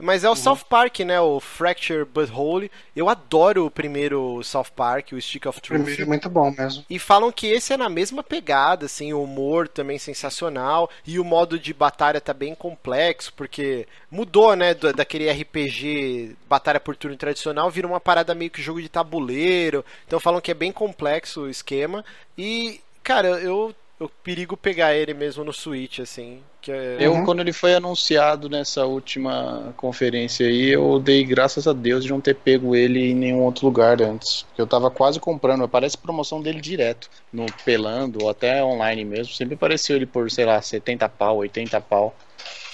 [0.01, 1.19] Mas é o South Park, né?
[1.19, 2.71] O Fracture But Whole.
[2.95, 6.07] Eu adoro o primeiro South Park, o Stick of O primeiro é Truth.
[6.07, 6.85] muito bom mesmo.
[6.89, 10.89] E falam que esse é na mesma pegada, assim, o humor também sensacional.
[11.05, 16.79] E o modo de batalha tá bem complexo, porque mudou, né, da- daquele RPG batalha
[16.79, 19.83] por turno tradicional, virou uma parada meio que jogo de tabuleiro.
[20.07, 22.03] Então falam que é bem complexo o esquema.
[22.37, 26.41] E, cara, eu, eu perigo pegar ele mesmo no Switch, assim.
[26.61, 26.97] Que é...
[26.99, 27.25] Eu, Uhum.
[27.25, 32.21] quando ele foi anunciado nessa última conferência aí, eu dei graças a Deus de não
[32.21, 34.43] ter pego ele em nenhum outro lugar antes.
[34.43, 39.33] Porque eu tava quase comprando, aparece promoção dele direto, no Pelando, ou até online mesmo.
[39.33, 42.15] Sempre apareceu ele por, sei lá, 70 pau, 80 pau.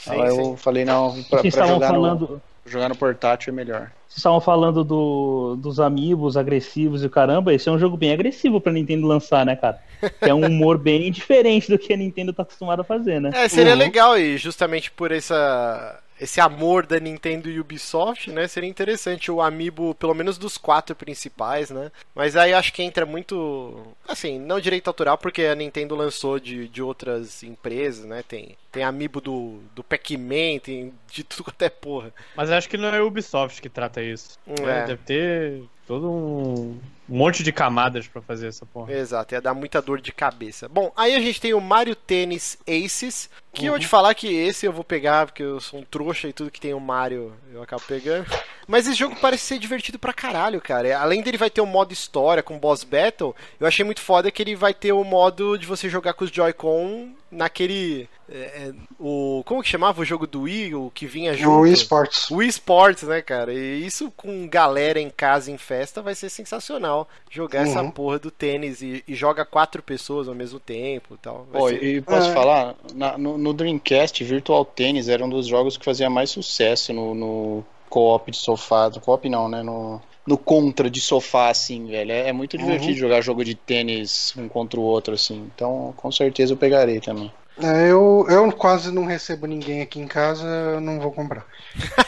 [0.04, 0.58] Sim, Aí eu sim.
[0.58, 2.30] falei, não, pra, pra jogar, falando.
[2.66, 3.92] no, jogar no portátil é melhor.
[4.15, 8.13] Vocês estavam falando do, dos amigos agressivos e o caramba, esse é um jogo bem
[8.13, 9.78] agressivo pra Nintendo lançar, né, cara?
[10.23, 13.32] Que é um humor bem diferente do que a Nintendo tá acostumada a fazer, né?
[13.34, 13.80] É, seria Uhum.
[13.80, 18.47] legal e justamente por essa esse amor da Nintendo e Ubisoft, né?
[18.47, 21.91] Seria interessante o amiibo, pelo menos dos quatro principais, né?
[22.13, 23.95] Mas aí acho que entra muito.
[24.08, 28.23] Assim, não direito autoral, porque a Nintendo lançou de, de outras empresas, né?
[28.28, 32.13] Tem, tem amiibo do, do Pac-Man, tem de tudo até porra.
[32.36, 34.39] Mas acho que não é a Ubisoft que trata isso.
[34.47, 34.86] É.
[34.86, 38.94] Deve ter todo um monte de camadas pra fazer essa porra.
[38.94, 40.68] Exato, ia dar muita dor de cabeça.
[40.68, 44.28] Bom, aí a gente tem o Mario Tennis Aces, que eu vou te falar que
[44.28, 47.34] esse eu vou pegar, porque eu sou um trouxa e tudo que tem o Mario
[47.54, 48.26] eu acabo pegando.
[48.68, 51.00] Mas esse jogo parece ser divertido pra caralho, cara.
[51.00, 54.41] Além dele vai ter o modo história com boss battle, eu achei muito foda que
[54.41, 58.10] ele vai ter o modo de você jogar com os Joy-Con naquele.
[58.30, 61.50] é, é, o Como que chamava o jogo do Wii, o que vinha junto?
[61.50, 62.32] O Wii Sports.
[62.32, 63.54] O eSports, né, cara?
[63.54, 66.94] E isso com galera em casa, em festa, vai ser sensacional.
[67.29, 67.91] Jogar essa Uhum.
[67.91, 71.45] porra do tênis e, e joga quatro pessoas ao mesmo tempo e tal.
[71.51, 72.34] Vai Pô, ser- e posso É.
[72.34, 76.93] falar, Na- no, no Dreamcast, Virtual Tennis era um dos jogos que fazia mais sucesso
[76.93, 78.89] no, no co-op de sofá.
[78.89, 79.62] No co-op não, né?
[79.63, 82.12] No, no contra de sofá, assim, velho.
[82.12, 82.97] É, é muito divertido Uhum.
[82.97, 85.49] jogar jogo de tênis um contra o outro, assim.
[85.53, 87.31] Então, com certeza eu pegarei também.
[87.58, 91.45] É, eu, eu quase não recebo ninguém aqui em casa, eu não vou comprar.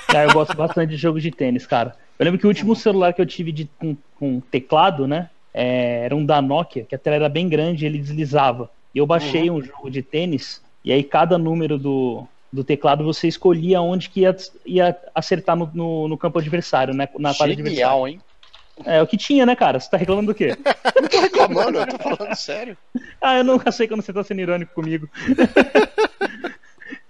[0.10, 1.96] Cara, eu gosto bastante de jogo de tênis, cara.
[2.18, 5.30] Eu lembro que o último celular que eu tive de, com, com teclado, né?
[5.58, 8.70] é, era um da Nokia, que a tela era bem grande e ele deslizava.
[8.94, 13.28] E eu baixei um jogo de tênis, e aí cada número do, do teclado você
[13.28, 17.10] escolhia onde que ia, ia acertar no, no, no campo adversário, né?
[17.18, 17.88] Na quadra adversária.
[17.88, 18.22] Genial, hein?
[18.86, 19.80] É o que tinha, né, cara?
[19.80, 20.56] Você tá reclamando do quê?
[21.02, 22.78] Não tô reclamando, eu tô falando sério.
[23.20, 25.10] Ah, eu nunca sei quando você tá sendo irônico comigo.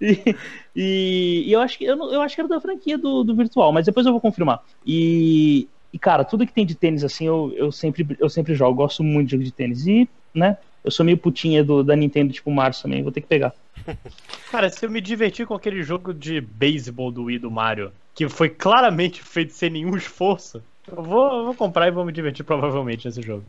[0.00, 0.34] e,
[0.74, 3.72] e- e eu, acho que, eu, eu acho que era da franquia do, do virtual,
[3.72, 4.60] mas depois eu vou confirmar.
[4.84, 8.76] E, e, cara, tudo que tem de tênis assim, eu, eu, sempre, eu sempre jogo.
[8.76, 9.86] Gosto muito de jogo de tênis.
[9.86, 13.26] E, né, eu sou meio putinha do, da Nintendo, tipo Márcio também, vou ter que
[13.26, 13.54] pegar.
[14.50, 18.28] Cara, se eu me divertir com aquele jogo de beisebol do Wii do Mario, que
[18.28, 20.62] foi claramente feito sem nenhum esforço,
[20.96, 23.44] eu vou, eu vou comprar e vou me divertir provavelmente nesse jogo.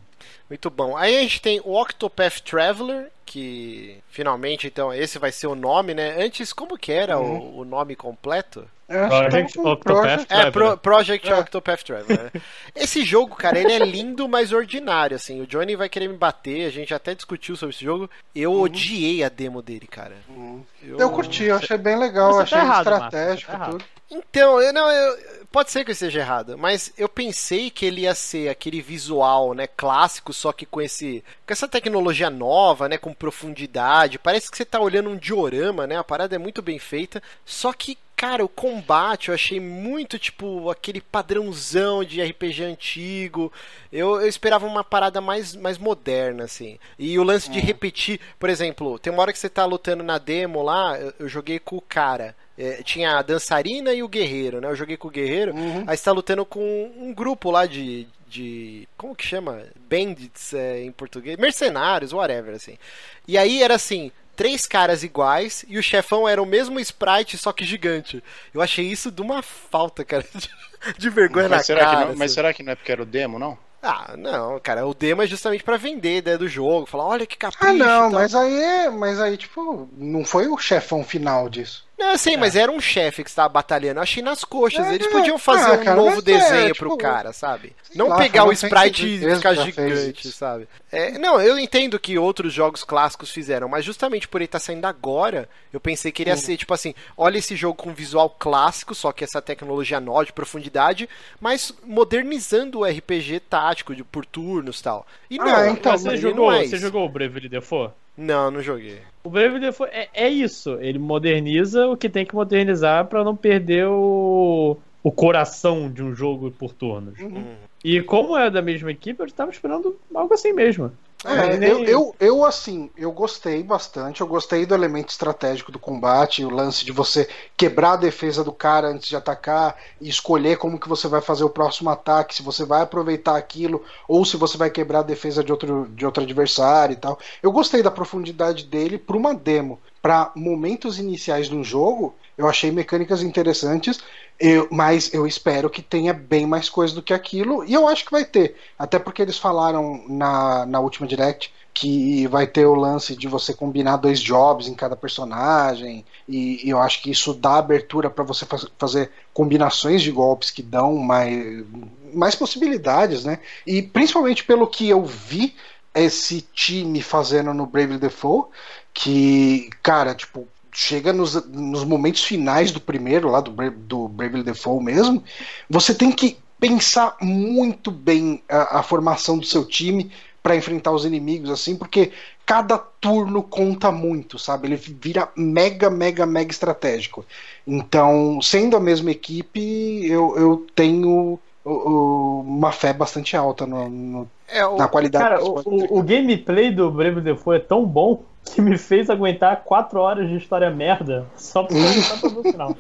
[0.50, 0.98] Muito bom.
[0.98, 5.94] Aí a gente tem o Octopath Traveler, que finalmente, então, esse vai ser o nome,
[5.94, 6.24] né?
[6.24, 8.68] Antes, como que era o, o nome completo?
[8.90, 10.52] Eu acho que Project Octopath Project- É, Traveler.
[10.52, 11.36] Pro- Project É.
[11.40, 12.24] Octopath Traveler.
[12.34, 12.42] né?
[12.76, 15.42] Esse jogo, cara, ele é lindo, mas ordinário, assim.
[15.42, 18.10] O Johnny vai querer me bater, a gente até discutiu sobre esse jogo.
[18.34, 20.16] Eu odiei a demo dele, cara.
[20.30, 20.64] Uhum.
[20.82, 23.86] Eu curti, eu achei bem legal, Você tá achei errado, Márcio, estratégico tá e tudo.
[24.12, 25.18] Então, eu não, eu,
[25.52, 29.54] pode ser que eu esteja errado, mas eu pensei que ele ia ser aquele visual,
[29.54, 34.18] né, clássico, só que com esse, com essa tecnologia nova, né, com profundidade.
[34.18, 35.96] Parece que você tá olhando um diorama, né?
[35.98, 40.70] A parada é muito bem feita, só que Cara, o combate eu achei muito tipo
[40.70, 43.50] aquele padrãozão de RPG antigo.
[43.90, 46.78] Eu, eu esperava uma parada mais, mais moderna, assim.
[47.00, 50.18] E o lance de repetir, por exemplo, tem uma hora que você tá lutando na
[50.18, 52.36] demo lá, eu, eu joguei com o cara.
[52.58, 54.68] É, tinha a dançarina e o guerreiro, né?
[54.68, 55.56] Eu joguei com o guerreiro.
[55.56, 55.86] Uhum.
[55.88, 58.06] Aí você tá lutando com um grupo lá de.
[58.28, 59.64] de como que chama?
[59.90, 61.38] Bandits é, em português?
[61.38, 62.78] Mercenários, whatever, assim.
[63.26, 64.12] E aí era assim.
[64.40, 68.24] Três caras iguais e o chefão era o mesmo sprite, só que gigante.
[68.54, 70.50] Eu achei isso de uma falta, cara, de,
[70.98, 71.90] de vergonha Mas na será, cara.
[71.90, 72.36] que não, mas assim.
[72.36, 73.58] será que não é porque era o demo, não?
[73.82, 77.26] Ah, não, cara, o demo é justamente pra vender a ideia do jogo, falar, olha
[77.26, 77.66] que capricho.
[77.66, 81.86] Ah, não, mas aí, é- mas aí, tipo, não foi o chefão final disso.
[82.00, 84.00] Não, eu sei, mas era um chefe que estava batalhando.
[84.00, 84.88] Eu achei nas coxas.
[84.88, 87.76] É, Eles podiam fazer ah, um cara, novo é, desenho tipo, pro cara, sabe?
[87.94, 90.66] Não lá, pegar o sprite e ficar fez gigante, sabe?
[90.90, 94.86] É, não, eu entendo que outros jogos clássicos fizeram, mas justamente por ele estar saindo
[94.86, 98.96] agora, eu pensei que ele ia ser tipo assim: olha esse jogo com visual clássico,
[98.96, 104.80] só que essa tecnologia nova de profundidade, mas modernizando o RPG tático de, por turnos
[104.80, 105.06] e tal.
[105.30, 107.94] E não, Ah, então, Mas você, jogou, não é você jogou o Bravely Default?
[108.16, 109.02] Não, não joguei.
[109.24, 110.78] O Bravely Default é, é isso.
[110.80, 116.16] Ele moderniza o que tem que modernizar pra não perder o, o coração de um
[116.16, 117.20] jogo por turnos.
[117.20, 117.56] Uhum.
[117.84, 120.92] E como é da mesma equipe, eu estava esperando algo assim mesmo.
[121.22, 124.22] É, nem- eu, eu, eu, assim, eu gostei bastante.
[124.22, 127.28] Eu gostei do elemento estratégico do combate, o lance de você
[127.58, 131.44] quebrar a defesa do cara antes de atacar e escolher como que você vai fazer
[131.44, 135.44] o próximo ataque, se você vai aproveitar aquilo ou se você vai quebrar a defesa
[135.44, 137.20] de outro, de outro adversário e tal.
[137.44, 139.78] Eu gostei da profundidade dele para uma demo.
[140.02, 144.00] Para momentos iniciais do jogo, eu achei mecânicas interessantes,
[144.40, 148.06] eu, mas eu espero que tenha bem mais coisa do que aquilo, e eu acho
[148.06, 148.56] que vai ter.
[148.78, 153.54] Até porque eles falaram na, na última Direct que vai ter o lance de você
[153.54, 158.24] combinar dois jobs em cada personagem, e, e eu acho que isso dá abertura para
[158.24, 161.66] você faz- fazer combinações de golpes que dão mais,
[162.14, 163.40] mais possibilidades, né?
[163.68, 165.56] E principalmente pelo que eu vi
[165.94, 168.50] esse time fazendo no Bravely Default,
[168.94, 170.48] que, cara, tipo,
[170.80, 175.24] chega nos, nos momentos finais do primeiro, lá do, do Bravely Default mesmo,
[175.70, 180.12] você tem que pensar muito bem a, a formação do seu time
[180.42, 182.12] para enfrentar os inimigos, assim, porque
[182.46, 184.68] cada turno conta muito, sabe?
[184.68, 187.26] Ele vira mega, mega, mega estratégico.
[187.68, 189.60] Então, sendo a mesma equipe,
[190.08, 196.00] eu, eu tenho uma fé bastante alta no- no- É, o, na qualidade Cara, o,
[196.00, 200.38] o gameplay do Brave Default é tão bom que me fez aguentar 4 horas de
[200.38, 202.76] história merda só pra ver o final.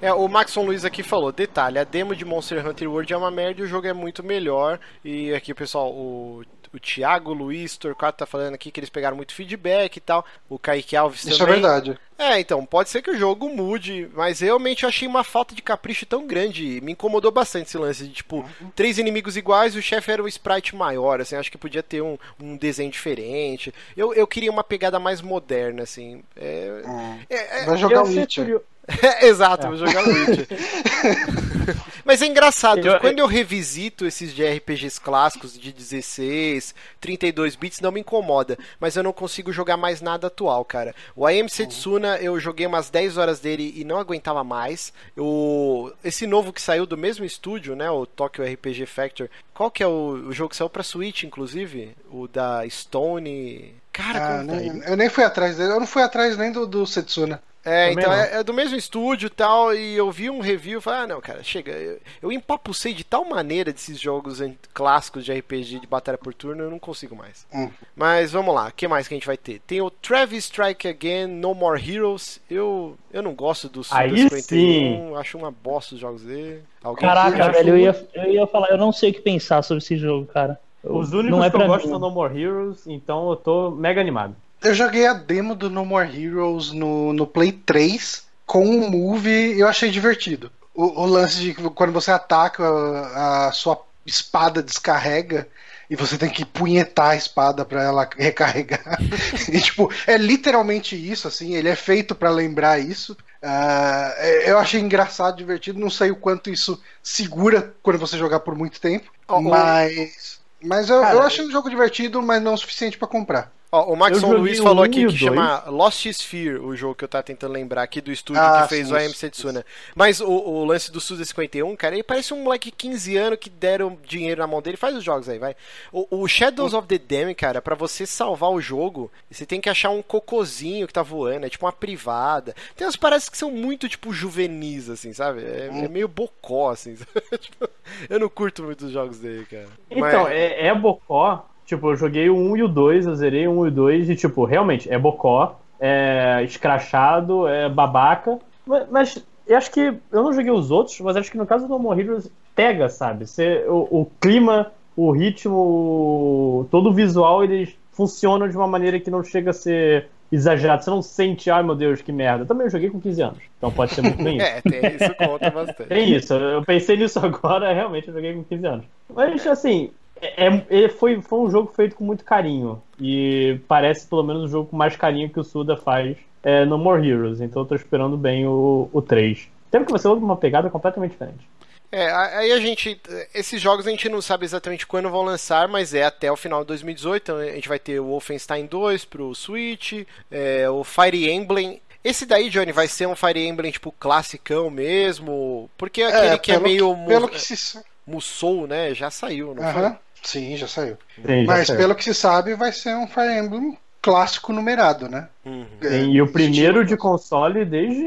[0.00, 3.30] É, o Maxon Luiz aqui falou, detalhe, a demo de Monster Hunter World é uma
[3.30, 4.78] merda e o jogo é muito melhor.
[5.04, 6.42] E aqui pessoal, o,
[6.74, 10.24] o Thiago Luiz Torquato tá falando aqui que eles pegaram muito feedback e tal.
[10.48, 11.60] O Kaique Alves Isso é também.
[11.60, 11.98] verdade.
[12.18, 15.60] É, então, pode ser que o jogo mude, mas realmente eu achei uma falta de
[15.62, 16.80] capricho tão grande.
[16.80, 20.28] Me incomodou bastante esse lance de, tipo, três inimigos iguais e o chefe era um
[20.28, 23.74] sprite maior, assim, acho que podia ter um, um desenho diferente.
[23.96, 26.22] Eu, eu queria uma pegada mais moderna, assim.
[26.36, 27.18] É, Hum.
[27.28, 28.44] é- é- Vai jogar o Witcher.
[28.44, 30.46] curio- é, exato, vou jogar Witcher.
[32.04, 37.80] Mas é engraçado, Eu- quando eu revisito esses de RPGs clássicos de 16, 32 bits,
[37.80, 40.94] não me incomoda, mas eu não consigo jogar mais nada atual, cara.
[41.16, 44.92] O Am Setsuna, eu joguei umas 10 horas dele e não aguentava mais.
[45.16, 49.82] O, esse novo que saiu do mesmo estúdio, né, o Tokyo RPG Factor, qual que
[49.82, 51.96] é o, o jogo que saiu pra Switch, inclusive?
[52.10, 53.74] O da Stone...
[53.90, 54.56] Cara, Ah, como...
[54.60, 57.40] nem- eu nem fui atrás dele, eu não fui atrás nem do, do Setsuna.
[57.64, 60.78] É, Também então é, é do mesmo estúdio e tal, e eu vi um review
[60.78, 61.72] e falei, ah, não, cara, chega.
[61.72, 64.42] Eu, eu empapucei de tal maneira desses jogos
[64.74, 67.46] clássicos de RPG de batalha por turno, eu não consigo mais.
[67.52, 67.70] Hum.
[67.96, 69.60] Mas vamos lá, o que mais que a gente vai ter?
[69.66, 72.40] Tem o Travis Strike Again, No More Heroes.
[72.50, 76.62] Eu, eu não gosto do Suda Aí 51, acho uma bosta os jogos dele.
[76.82, 79.82] Alguém Caraca, velho, eu ia, eu ia falar, eu não sei o que pensar sobre
[79.82, 80.60] esse jogo, cara.
[80.82, 83.70] Eu- Os únicos não é que eu gosto são No More Heroes, então eu tô
[83.70, 84.36] mega animado.
[84.64, 89.58] Eu joguei a demo do No More Heroes no, no Play 3 com um movie
[89.58, 90.50] eu achei divertido.
[90.74, 95.46] O, o lance de que quando você ataca, a, a sua espada descarrega
[95.88, 98.98] e você tem que punhetar a espada pra ela recarregar.
[99.52, 103.16] e, tipo, é literalmente isso, assim, ele é feito pra lembrar isso.
[103.42, 105.78] É- eu achei engraçado, divertido.
[105.78, 110.42] Não sei o quanto isso segura quando você jogar por muito tempo, Ó, o- mas.
[110.62, 113.52] Mas eu, Cara, eu achei um jogo divertido, mas não o suficiente pra comprar.
[113.74, 116.76] Ó, o Maxon joguei Luiz o falou um aqui o que chama Lost Sphere, o
[116.76, 119.06] jogo que eu tava tentando lembrar aqui do estúdio Ah, que fez sim, o AM
[119.06, 119.66] isso, Setsuna.
[119.96, 123.38] Mas o, o lance do Suda 51, cara, ele parece um moleque de 15 anos
[123.40, 124.76] que deram dinheiro na mão dele.
[124.76, 125.56] Faz os jogos aí, vai.
[125.90, 129.68] O, o Shadows of the Dam, cara, pra você salvar o jogo, você tem que
[129.68, 132.54] achar um cocôzinho que tá voando, é tipo uma privada.
[132.76, 135.42] Tem umas paradas que são muito, tipo, juvenis, assim, sabe?
[135.44, 136.94] É, é meio bocó, assim.
[137.40, 137.68] Tipo,
[138.08, 139.66] eu não curto muito os jogos dele, cara.
[139.90, 141.46] Então, Mas- é, é Bocó.
[141.66, 144.10] Tipo, eu joguei o 1 e o 2, eu zerei o 1 e o 2,
[144.10, 148.38] e, tipo, realmente, é Bocó, é escrachado, é babaca.
[148.66, 149.80] Mas, mas eu acho que.
[149.80, 152.88] Eu não joguei os outros, mas acho que no caso do No More Heroes pega,
[152.88, 153.26] sabe?
[153.26, 159.10] Você, o, o clima, o ritmo, todo o visual, eles funcionam de uma maneira que
[159.10, 160.84] não chega a ser exagerado.
[160.84, 162.42] Você não sente, ai meu Deus, que merda.
[162.42, 164.46] Eu também joguei com 15 anos, então pode ser muito bem isso.
[164.46, 165.88] É, tem isso, conta bastante.
[165.88, 168.84] Tem isso, eu pensei nisso agora, realmente eu joguei com 15 anos.
[169.14, 169.90] Mas assim,
[170.36, 172.82] é, é- foi, foi um jogo feito com muito carinho.
[173.00, 176.78] E parece pelo menos um jogo com mais carinho que o Suda faz é, no
[176.78, 177.40] More Heroes.
[177.40, 179.48] Então eu tô esperando bem o, o 3.
[179.70, 181.48] Teve que vai ser uma pegada completamente diferente.
[181.90, 183.00] É, aí a gente.
[183.32, 186.60] Esses jogos a gente não sabe exatamente quando vão lançar, mas é até o final
[186.60, 187.22] de 2018.
[187.22, 191.80] Então a gente vai ter o Wolfenstein 2 pro Switch, é, o Fire Emblem.
[192.02, 195.70] Esse daí, Johnny, vai ser um Fire Emblem tipo classicão mesmo?
[195.78, 198.92] Porque aquele que é meio mu- pelo que se Musou, né?
[198.92, 200.96] Já saiu, não Aham, Sim, já saiu.
[201.24, 201.76] Sim, já Mas sei.
[201.76, 205.28] pelo que se sabe, vai ser um Fire Emblem clássico numerado, né?
[205.46, 205.64] Uhum.
[205.82, 208.04] Sim, e o primeiro de console desde.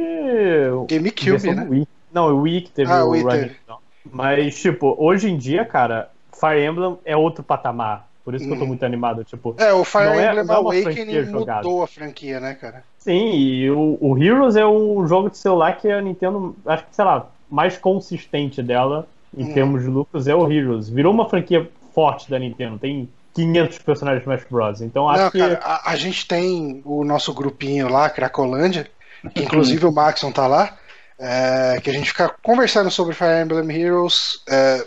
[0.74, 1.68] o- GameCube, né?
[1.70, 1.88] Wii.
[2.11, 3.24] Não, o Wii que teve Ah, o o Wii.
[3.68, 3.78] Dawn.
[4.11, 8.07] Mas, tipo, hoje em dia, cara, Fire Emblem é outro patamar.
[8.24, 8.68] Por isso que eu tô Uhum.
[8.70, 9.24] muito animado.
[9.24, 11.63] Tipo, É, o Fire Não é- Emblem não é uma franquia Awakening jogada.
[11.68, 12.84] mudou a franquia, né, cara?
[12.99, 16.95] Sim, e o, o Heroes é um jogo de celular que a Nintendo, acho que,
[16.95, 19.07] sei lá, mais consistente dela
[19.38, 19.53] em Hum.
[19.53, 20.89] termos de lucros é o Heroes.
[20.89, 24.82] Virou uma franquia forte da Nintendo, tem 500 personagens de Smash Bros.
[24.82, 25.39] Então acho Não, que.
[25.39, 28.88] cara, a, a gente tem o nosso grupinho lá, Cracolândia,
[29.34, 30.78] que inclusive o Maxon tá lá,
[31.18, 34.86] é, que a gente fica conversando sobre Fire Emblem Heroes, é,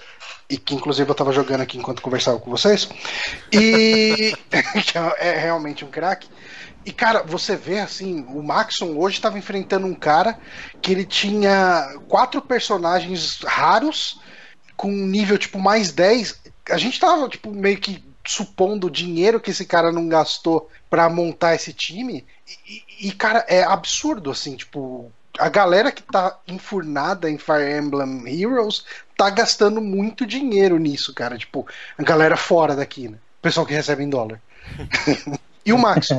[0.48, 2.88] e que inclusive eu tava jogando aqui enquanto conversava com vocês,
[3.52, 4.32] e
[4.86, 6.28] que é realmente um craque.
[6.86, 10.38] E cara, você vê assim, o Maxon hoje estava enfrentando um cara
[10.80, 14.20] que ele tinha quatro personagens raros
[14.80, 16.39] com um nível tipo mais 10.
[16.68, 21.08] A gente tava tipo meio que supondo o dinheiro que esse cara não gastou pra
[21.08, 22.24] montar esse time.
[22.68, 25.10] E, e- cara, é absurdo, assim, tipo.
[25.38, 28.84] A galera que tá enfurnada em Fire Emblem Heroes
[29.16, 31.38] tá gastando muito dinheiro nisso, cara.
[31.38, 33.16] Tipo, a galera fora daqui, né?
[33.38, 34.40] O pessoal que recebe em dólar.
[35.64, 36.08] e o Max?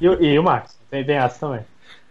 [0.00, 1.60] E, o- e o Max, tem, tem essa também.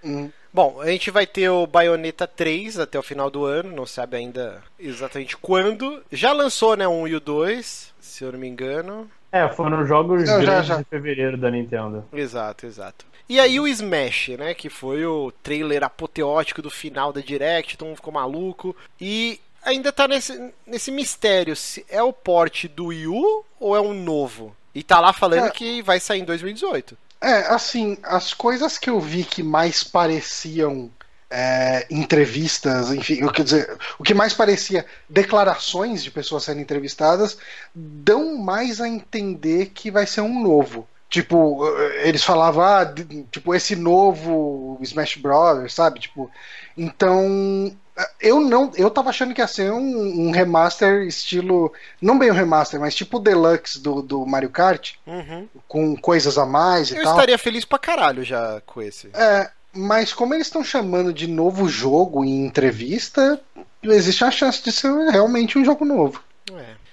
[0.03, 3.85] Hum, Bom, a gente vai ter o Bayonetta 3 até o final do ano, não
[3.85, 6.01] sabe ainda exatamente quando.
[6.11, 9.09] Já lançou, né, um e o 2, se eu não me engano.
[9.31, 10.77] É, foram jogos Não, já, grandes já.
[10.77, 12.03] de fevereiro da Nintendo.
[12.11, 13.05] Exato, exato.
[13.29, 17.87] E aí o Smash, né, que foi o trailer apoteótico do final da Direct, todo
[17.89, 18.75] mundo ficou maluco.
[18.99, 23.79] E ainda tá nesse, nesse mistério, se é o port do Wii U ou é
[23.79, 24.55] um novo?
[24.73, 25.51] E tá lá falando É.
[25.51, 26.97] que vai sair em 2018.
[27.21, 30.89] É, assim, as coisas que eu vi que mais pareciam
[31.29, 37.37] é, entrevistas, enfim, eu quer dizer, o que mais parecia declarações de pessoas sendo entrevistadas,
[37.75, 40.87] dão mais a entender que vai ser um novo.
[41.09, 42.85] Tipo, eh, eles falavam, ah,
[43.31, 45.99] tipo, esse novo Smash Brothers, sabe?
[45.99, 46.29] Tipo,
[46.77, 47.75] então.
[48.21, 48.71] Eu não.
[48.75, 51.71] Eu tava achando que ia ser um, um remaster estilo.
[52.01, 55.47] Não bem um remaster, mas tipo o Deluxe do, do Mario Kart, Uhum.
[55.67, 57.13] com coisas a mais e Eu tal.
[57.13, 59.09] estaria feliz pra caralho já com esse.
[59.13, 63.39] É, mas como eles estão chamando de novo jogo em entrevista,
[63.83, 66.21] existe a chance de ser realmente um jogo novo.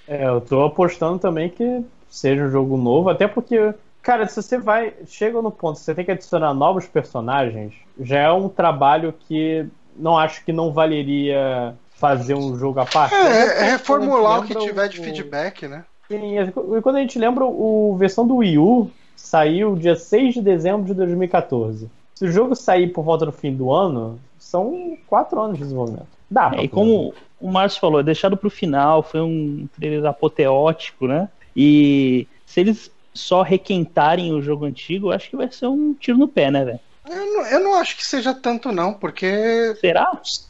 [0.07, 0.17] É.
[0.23, 4.57] É, eu tô apostando também que seja um jogo novo, até porque, cara, se você
[4.57, 4.93] vai.
[5.05, 9.65] Chega no ponto, você tem que adicionar novos personagens, já é um trabalho que
[9.97, 13.15] não acho que não valeria fazer um jogo à parte.
[13.15, 15.83] É, é reformular o que tiver de o- feedback, né?
[16.09, 20.41] Sim, e quando a gente lembra, o versão do Wii U saiu dia 6 de
[20.41, 21.89] dezembro de 2014.
[22.15, 26.07] Se o jogo sair por volta do fim do ano, são quatro anos de desenvolvimento.
[26.29, 31.07] Dá É, e como o Márcio falou, é deixado pro final, foi um trailer apoteótico,
[31.07, 31.27] né?
[31.55, 36.17] E se eles só requentarem o jogo antigo, eu acho que vai ser um tiro
[36.17, 36.79] no pé, né, velho?
[37.09, 40.05] Eu não, eu não acho que seja tanto, não, porque, Será?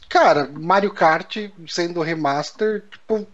[0.08, 1.36] cara, Mario Kart
[1.66, 3.26] sendo remaster, tipo,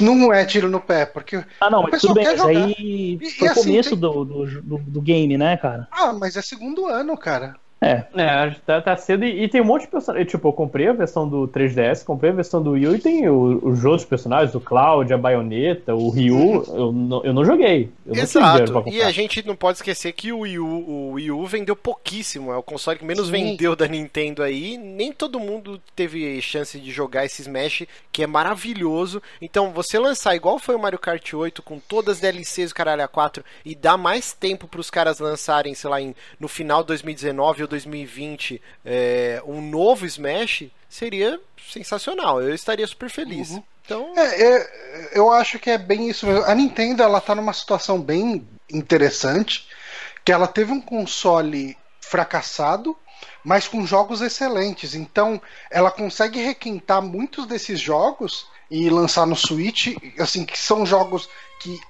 [0.00, 1.44] não é tiro no pé, porque.
[1.60, 4.62] Ah, não, mas tudo bem, mas aí E- foi o assim, começo tem- do, do,
[4.62, 5.86] do, do game, né, cara?
[5.90, 7.54] Ah, mas é segundo ano, cara.
[7.82, 10.30] É, É, tá, tá cedo e, e tem um monte de personagens.
[10.30, 13.28] Tipo, eu comprei a versão do 3DS, comprei a versão do Wii U e tem
[13.28, 16.62] o- os outros personagens, o Cloud, a Bayonetta, o Ryu.
[16.68, 17.90] Eu não, eu não joguei.
[18.06, 18.72] Eu não Exato.
[18.72, 18.92] comprar.
[18.92, 22.52] E a gente não pode esquecer que o Wii U, o Wii U vendeu pouquíssimo.
[22.52, 23.32] É o console que menos Sim.
[23.32, 24.78] vendeu da Nintendo aí.
[24.78, 29.20] Nem todo mundo teve chance de jogar esse Smash, que é maravilhoso.
[29.40, 33.02] Então, você lançar igual foi o Mario Kart 8, com todas as DLCs do caralho
[33.08, 37.62] A4, e dar mais tempo pros caras lançarem, sei lá, em, no final de 2019
[37.62, 42.40] ou 2020, é, um novo Smash, seria sensacional.
[42.40, 43.50] Eu estaria super feliz.
[43.50, 43.62] Uhum.
[43.84, 46.44] Então, É, é, eu acho que é bem isso mesmo.
[46.44, 49.66] A Nintendo ela tá numa situação bem interessante,
[50.24, 52.96] que ela teve um console fracassado,
[53.42, 54.94] mas com jogos excelentes.
[54.94, 61.28] Então, ela consegue requentar muitos desses jogos e lançar no Switch, assim, que são jogos
[61.60, 61.80] que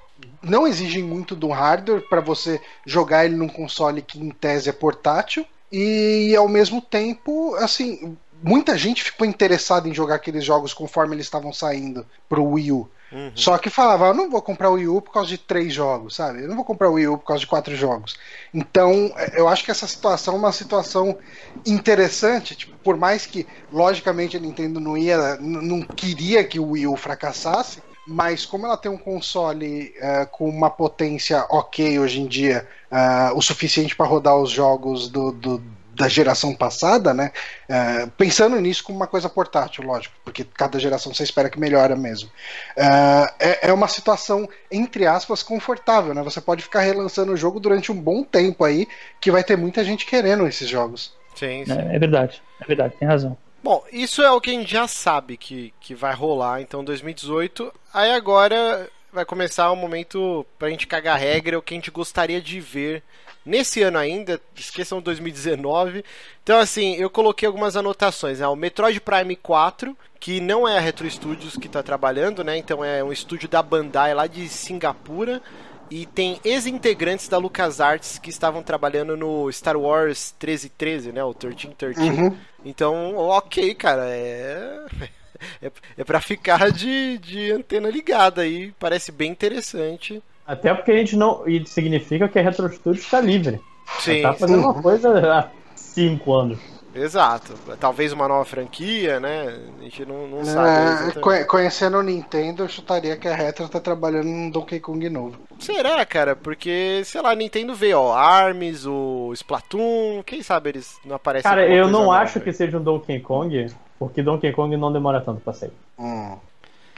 [0.42, 4.72] não exigem muito do hardware para você jogar ele num console que em tese é
[4.72, 11.14] portátil e ao mesmo tempo, assim, muita gente ficou interessada em jogar aqueles jogos conforme
[11.14, 12.90] eles estavam saindo pro Wii U.
[13.10, 13.32] uhum.
[13.34, 16.16] Só que falava, eu não vou comprar o Wii U por causa de três jogos,
[16.16, 16.42] sabe?
[16.42, 18.16] Eu não vou comprar o Wii U por causa de quatro jogos.
[18.52, 21.16] Então, eh, eu acho que essa situação é uma situação
[21.64, 26.88] interessante, tipo, por mais que, logicamente, a Nintendo não ia, não queria que o Wii
[26.88, 32.26] U fracassasse, mas como ela tem um console eh, com uma potência ok hoje em
[32.26, 35.58] dia, ah, o suficiente para rodar os jogos do, do-
[35.94, 37.30] da geração passada, né?
[37.68, 41.94] Eh, pensando nisso como uma coisa portátil, lógico, porque cada geração você espera que melhora
[41.94, 42.30] mesmo.
[43.38, 46.22] É, é uma situação, entre aspas, confortável, né?
[46.22, 48.88] Você pode ficar relançando o jogo durante um bom tempo aí,
[49.20, 51.16] que vai ter muita gente querendo esses jogos.
[51.34, 51.90] sim, sim.
[51.90, 53.41] é, é verdade, é verdade, tem razão.
[53.62, 57.72] Bom, isso é o que a gente já sabe que, que vai rolar, então 2018.
[57.94, 62.40] Aí agora vai começar o momento pra gente cagar regra, o que a gente gostaria
[62.40, 63.04] de ver
[63.46, 66.04] nesse ano ainda, esqueçam 2019.
[66.42, 68.48] Então assim, eu coloquei algumas anotações, né?
[68.48, 72.56] O Metroid Prime 4, que não é a Retro Studios que tá trabalhando, né?
[72.56, 75.40] Então é um estúdio da Bandai lá de Singapura.
[75.92, 81.22] E tem ex-integrantes da LucasArts que estavam trabalhando no Star Wars 1313, né?
[81.22, 82.00] O 1313.
[82.00, 82.36] Uhum.
[82.64, 84.86] Então, ok, cara, é.
[85.60, 90.22] É, é pra ficar de, de antena ligada aí, parece bem interessante.
[90.46, 91.42] Até porque a gente não.
[91.48, 93.60] E significa que a Retro Studios está livre.
[93.98, 96.60] Sim, tá fazendo uma coisa há cinco anos.
[96.94, 97.54] Exato.
[97.80, 99.58] Talvez uma nova franquia, né?
[99.80, 101.20] A gente não, não É, sabe.
[101.20, 105.38] conhe- conhecendo o Nintendo, eu chutaria que a Retro tá trabalhando num Donkey Kong novo.
[105.58, 106.36] Será, cara?
[106.36, 111.48] Porque, sei lá, a Nintendo vê, ó, ARMS, o Splatoon, quem sabe eles não aparecem
[111.50, 112.44] Cara, eu não nova acho aí.
[112.44, 115.72] que seja um Donkey Kong, porque Donkey Kong não demora tanto pra sair.
[115.98, 116.36] Hum.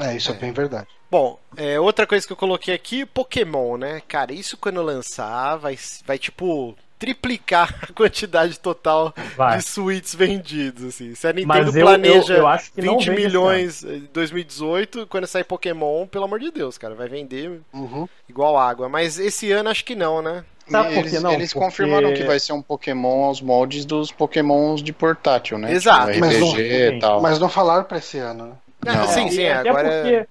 [0.00, 0.88] É, isso é, bem verdade.
[1.08, 4.02] Bom, é, outra coisa que eu coloquei aqui, Pokémon, né?
[4.08, 9.58] Cara, isso quando lançar vai, vai tipo, triplicar a quantidade total Vai.
[9.58, 11.14] de suítes vendidos, assim.
[11.14, 13.84] Se a Nintendo Mas eu, planeja eu, eu acho que não 20 vem esse milhões
[13.84, 18.06] em 2018, quando sair Pokémon, pelo amor de Deus, cara, vai vender Uhum.
[18.28, 18.88] igual água.
[18.88, 20.44] Mas esse ano acho que não, né?
[20.66, 21.32] Sabe eles não?
[21.32, 25.70] eles Porque- confirmaram que vai ser um Pokémon aos moldes dos Pokémons de portátil, né?
[25.72, 26.06] Exato.
[26.12, 27.20] Tipo, Mas não- e tal.
[27.20, 28.52] Mas não falaram pra esse ano, né?
[28.86, 29.08] Não, Não.
[29.08, 29.88] sim, sim, E até agora...
[29.90, 30.26] porque,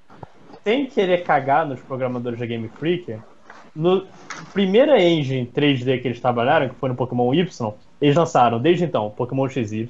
[0.63, 3.15] sem querer cagar nos programadores da Game Freak,
[3.75, 4.05] no
[4.53, 9.09] primeira engine 3D que eles trabalharam, que foi no Pokémon Y, eles lançaram desde então
[9.09, 9.87] Pokémon XY,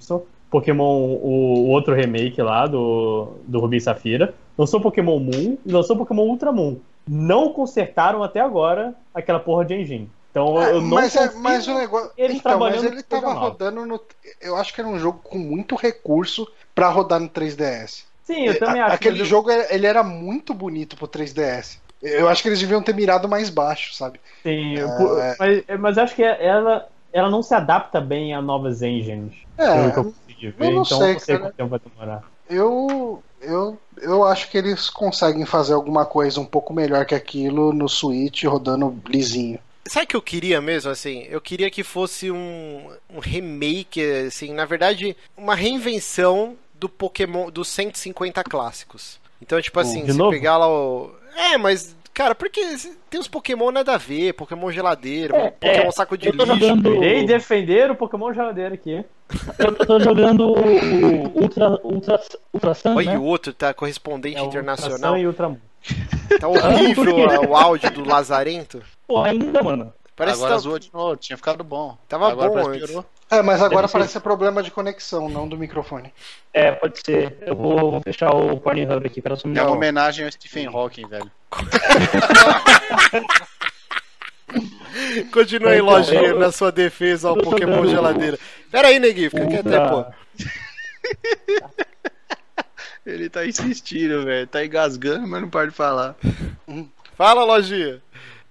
[0.49, 5.71] Pokémon, o, o outro remake lá do, do Rubi e Safira, lançou Pokémon Moon e
[5.71, 6.77] lançou Pokémon Ultra Moon.
[7.07, 10.09] Não consertaram até agora aquela porra de engine.
[10.31, 12.11] Então eu não mas, é, mas o negócio.
[12.17, 13.39] eles Então, mas ele tava nova.
[13.39, 13.99] rodando no.
[14.41, 18.03] Eu acho que era um jogo com muito recurso pra rodar no 3DS.
[18.23, 18.95] Sim, eu também A- acho.
[18.95, 21.77] Aquele jogo ele era muito bonito pro 3DS.
[22.03, 24.19] Eu acho que eles deviam ter mirado mais baixo, sabe?
[24.45, 25.35] Sim, É.
[25.37, 29.33] mas, mas acho que ela, ela não se adapta bem a novas engines.
[29.71, 31.39] pelo que eu É, consegui ver, eu não então sei, não sei cara.
[31.39, 32.23] quanto tempo vai demorar.
[32.49, 37.73] eu, eu, eu acho que eles conseguem fazer alguma coisa um pouco melhor que aquilo
[37.73, 39.59] no Switch rodando lisinho.
[39.87, 41.23] Sabe o que eu queria mesmo, assim?
[41.29, 47.67] Eu queria que fosse um, um remake, assim, na verdade, uma reinvenção do Pokémon, dos
[47.67, 49.19] 150 clássicos.
[49.41, 50.29] Então, tipo assim, se novo?
[50.29, 51.13] pegar lá o...
[51.35, 52.61] É, mas, cara, porque
[53.09, 56.43] tem uns Pokémon nada a ver, Pokémon geladeira, É, Pokémon é, saco de eu tô
[56.45, 56.59] lixo.
[56.59, 59.03] jogando- Irei defender o Pokémon geladeira aqui.
[59.57, 62.19] Eu tô jogando o o Ultra, Ultra,
[62.53, 63.17] Ultra Sun, Olha, né?
[63.17, 65.13] o outro tá correspondente É internacional.
[65.15, 65.57] Ultrasan e Ultramon.
[66.39, 67.15] Tá horrível
[67.49, 68.81] o áudio do Lazarento.
[69.07, 69.93] Pô, ainda, mano.
[70.15, 70.61] Parece Agora que tá...
[70.61, 71.97] zoou de novo, tinha ficado bom.
[72.07, 72.85] Tava Agora bom antes.
[72.85, 73.05] piorou.
[73.33, 76.13] É, mas agora Deve parece ser problema de conexão, não do microfone.
[76.53, 77.37] É, pode ser.
[77.41, 80.67] Eu vou, vou fechar o Pornhub aqui, pera só um É uma homenagem ao Stephen
[80.67, 81.31] Hawking, velho.
[85.31, 88.37] Continua aí, Então, lojinha, eu- na sua defesa ao Pokémon geladeira.
[88.71, 90.05] Pera aí, neguinho, fica quieto aí, pô.
[93.05, 94.47] Ele tá insistindo, velho.
[94.47, 96.15] Tá engasgando, mas não para de falar.
[97.17, 98.01] Fala, lojinha.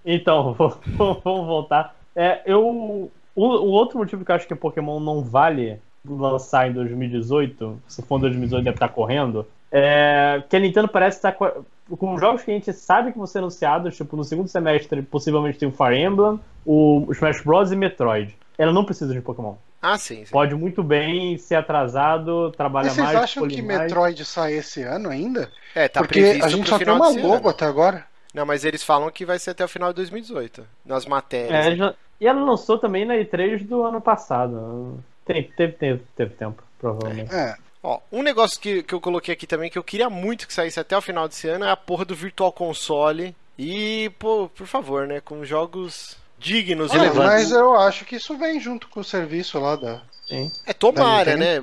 [0.05, 0.79] Então, vou-
[1.25, 1.97] vamos voltar.
[2.15, 6.69] É, eu, o, o outro motivo que eu acho que o Pokémon não vale lançar
[6.69, 11.33] em 2018, se for em 2018 deve estar correndo, é que a Nintendo parece estar
[11.33, 11.51] com,
[11.97, 15.59] com jogos que a gente sabe que vão ser anunciados, tipo, no segundo semestre possivelmente
[15.59, 18.37] tem o Fire Emblem, o Smash Bros e Metroid.
[18.59, 19.55] Ela não precisa de Pokémon.
[19.81, 20.31] Ah, sim, sim.
[20.31, 23.81] Pode muito bem ser atrasado, trabalhar Mas vocês mais, acham que mais.
[23.81, 25.51] Metroid sai esse ano ainda?
[25.75, 27.49] É, tá Porque previsto a gente pro só tem uma logo ano.
[27.49, 28.05] até agora.
[28.33, 31.67] Não, mas eles falam que vai ser até o final de 2018, nas matérias.
[31.67, 35.03] É, já- E ela lançou também na E3 do ano passado.
[35.25, 37.35] Tem, teve, teve, teve tempo, provavelmente.
[37.35, 37.57] É.
[37.83, 40.79] Ó, um negócio que, que eu coloquei aqui também, que eu queria muito que saísse
[40.79, 43.35] até o final desse ano, é a porra do Virtual Console.
[43.59, 46.93] E, pô, por favor, né, com jogos dignos.
[46.93, 47.25] Ah, relevantes.
[47.25, 50.01] mas eu acho que isso vem junto com o serviço lá da.
[50.29, 50.49] Sim.
[50.65, 51.61] É, tomara, Da né?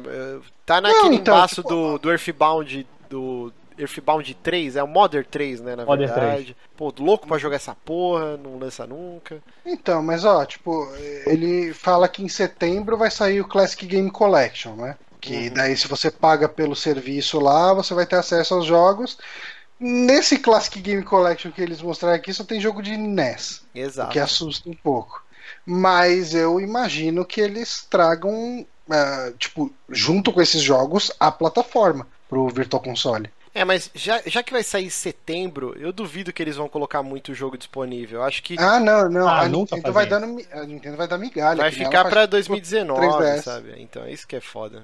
[0.65, 5.61] Tá naquele então, passo tipo, do, do Earthbound, do Earthbound 3, é o Modern 3,
[5.61, 6.57] né, na Modern verdade.
[6.75, 9.41] Pô, louco pra jogar essa porra, não lança nunca.
[9.65, 10.87] Então, mas ó, tipo,
[11.25, 14.97] ele fala que em setembro vai sair o Classic Game Collection, né?
[15.21, 19.17] Que daí, se você paga pelo serviço lá, você vai ter acesso aos jogos.
[19.79, 24.11] Nesse Classic Game Collection que eles mostraram aqui, só tem jogo de NES, o Exato.
[24.11, 25.23] que assusta um pouco.
[25.65, 32.49] Mas eu imagino que eles tragam, ah, tipo, junto com esses jogos, a plataforma pro
[32.49, 33.29] Virtual Console.
[33.53, 37.01] É, mas já, já que vai sair em setembro, eu duvido que eles vão colocar
[37.01, 38.19] muito jogo disponível.
[38.19, 39.27] Eu Acho que Ah, não, não.
[39.27, 41.57] Ah, a, nunca Nintendo vai dando, a Nintendo vai dar migalha.
[41.57, 43.41] vai ficar pra faz 2019, 3DS.
[43.43, 43.73] sabe?
[43.77, 44.83] Então, é isso que é foda.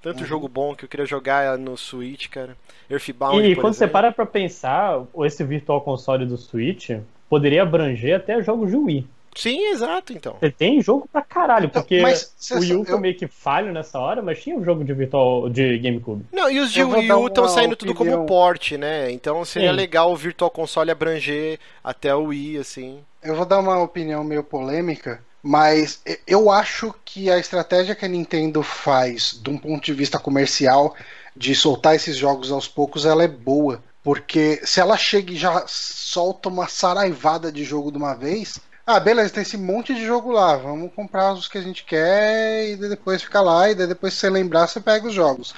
[0.00, 0.26] Tanto Uhum.
[0.26, 2.56] jogo bom que eu queria jogar no Switch, cara.
[2.88, 3.92] Earthbound, E por quando você exemplo.
[3.92, 6.90] para pra pensar, esse Virtual Console do Switch
[7.28, 9.08] poderia abranger até jogos de Wii.
[9.36, 10.36] Sim, exato, então.
[10.40, 13.98] Você tem jogo pra caralho, Então, porque o Wii U eu- meio que falho nessa
[13.98, 16.24] hora, mas tinha um jogo de Virtual de GameCube.
[16.32, 18.16] Não, e os de Wii U estão saindo tudo opinião.
[18.16, 19.10] como port, né?
[19.10, 19.76] Então seria Sim.
[19.76, 23.00] legal o Virtual Console abranger até o Wii, assim.
[23.22, 28.08] Eu vou dar uma opinião meio polêmica, mas eu acho que a estratégia que a
[28.08, 30.94] Nintendo faz, de um ponto de vista comercial,
[31.36, 33.82] de soltar esses jogos aos poucos, ela é boa.
[34.02, 39.00] Porque se ela chega e já solta uma saraivada de jogo de uma vez, ah,
[39.00, 42.76] beleza, tem esse monte de jogo lá, vamos comprar os que a gente quer e
[42.76, 45.54] depois fica lá, e depois se você lembrar, você pega os jogos.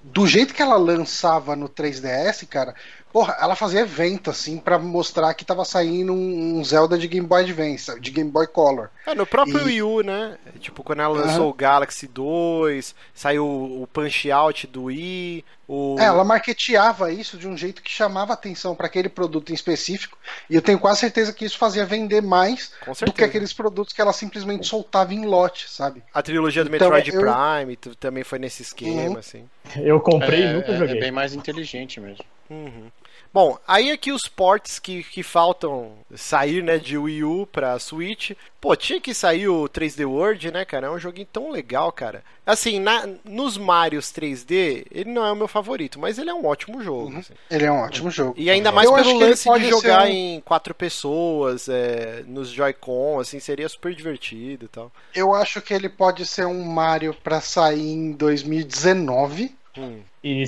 [0.00, 2.74] Do jeito que ela lançava no 3DS, cara,
[3.18, 7.26] porra, ela fazia evento, assim, pra mostrar que tava saindo um um Zelda de Game
[7.26, 8.90] Boy Advance, de Game Boy Color.
[9.06, 10.38] É, no próprio E- Wii U, né?
[10.60, 11.50] Tipo, quando ela lançou Aham.
[11.50, 15.96] o Galaxy 2, saiu o Punch Out do Wii, o...
[15.98, 20.16] É, ela marketeava isso de um jeito que chamava atenção pra aquele produto em específico,
[20.48, 23.92] e eu tenho quase certeza que isso fazia vender mais com do que aqueles produtos
[23.92, 26.02] que ela simplesmente soltava em lote, sabe?
[26.14, 29.18] A trilogia do Então, Metroid eu- Prime também foi nesse esquema, Uhum.
[29.18, 29.48] assim.
[29.76, 30.96] Eu comprei é, e nunca é- joguei.
[30.96, 32.24] é bem mais inteligente mesmo.
[32.50, 32.90] Uhum.
[33.32, 38.32] Bom, aí aqui os ports que, que faltam sair, né, de Wii U pra Switch.
[38.60, 40.88] Pô, tinha que sair o 3D World, né, cara?
[40.88, 42.24] É um joguinho tão legal, cara.
[42.44, 46.44] Assim, na, nos Marios 3D, ele não é o meu favorito, mas ele é um
[46.46, 47.10] ótimo jogo.
[47.12, 47.18] Uhum.
[47.18, 47.34] assim.
[47.50, 48.34] Ele é um ótimo jogo.
[48.36, 53.20] E ainda mais Eu pelo lance de jogar um- em quatro pessoas, é, nos Joy-Con,
[53.20, 54.90] assim, seria super divertido e tal.
[55.14, 60.00] Eu acho que ele pode ser um Mario pra sair em 2019, Hum.
[60.22, 60.44] E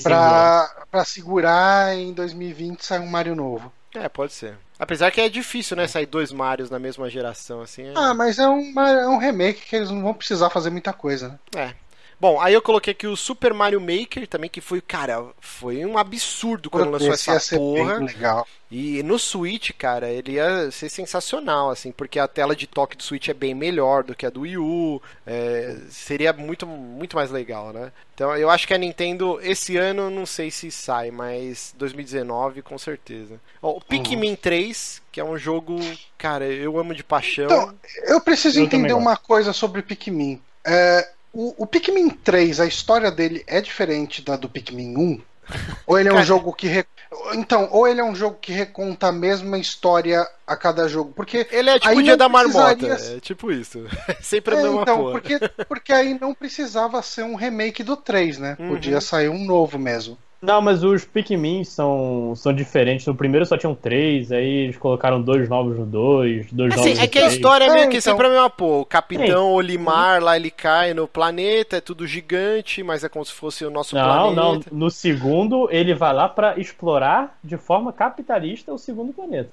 [0.90, 3.72] pra segurar em 2020 sair um Mario novo.
[3.94, 4.56] É, pode ser.
[4.78, 7.82] Apesar que é difícil, né, sair dois Marios na mesma geração, assim.
[7.88, 10.92] é- Ah, mas é um, é um remake que eles não vão precisar fazer muita
[10.92, 11.74] coisa, né?
[12.20, 15.96] Bom, aí eu coloquei aqui o Super Mario Maker também, que foi, cara, foi um
[15.96, 17.96] absurdo quando lançou Esse ia essa ser porra.
[17.96, 18.46] bem legal.
[18.70, 23.02] E no Switch, cara, ele ia ser sensacional, assim, porque a tela de toque do
[23.02, 25.02] Switch é bem melhor do que a do Wii U.
[25.26, 27.90] é, seria muito, muito mais legal, né?
[28.14, 32.76] Então eu acho que a Nintendo, esse ano, não sei se sai, mas 2019 com
[32.76, 33.40] certeza.
[33.62, 35.80] Ó, o Pikmin 3, que é um jogo,
[36.18, 37.46] cara, eu amo de paixão.
[37.46, 40.40] Então, Eu preciso Eu entender uma coisa sobre Pikmin.
[40.64, 45.20] É, o, o Pikmin 3, a história dele é diferente da do Pikmin 1?
[45.86, 46.68] Ou ele é um Cara- jogo que.
[46.68, 46.84] re-
[47.34, 51.12] Então, ou ele é um jogo que reconta a mesma história a cada jogo?
[51.12, 51.44] Porque.
[51.50, 53.84] Ele é tipo o dia da marmota, precisaria- é tipo isso.
[54.22, 55.12] Sempre a É, mesma então, porra.
[55.12, 58.56] porque, porque aí não precisava ser um remake do 3, né?
[58.60, 58.68] Uhum.
[58.68, 60.16] Podia sair um novo mesmo.
[60.42, 63.06] Não, mas os Pikmin são, são diferentes.
[63.06, 66.98] No primeiro só tinham três, aí eles colocaram dois novos no dois, dois novos Assim,
[66.98, 67.34] no é que a três.
[67.34, 68.12] história é É, meio que então.
[68.12, 68.80] sempre a mesma porra.
[68.80, 73.32] O Capitão Olimar lá, ele cai no planeta, é tudo gigante, mas é como se
[73.32, 74.34] fosse o nosso Não, não.
[74.52, 74.70] planeta.
[74.72, 79.50] No segundo, ele vai lá pra explorar de forma capitalista o segundo planeta.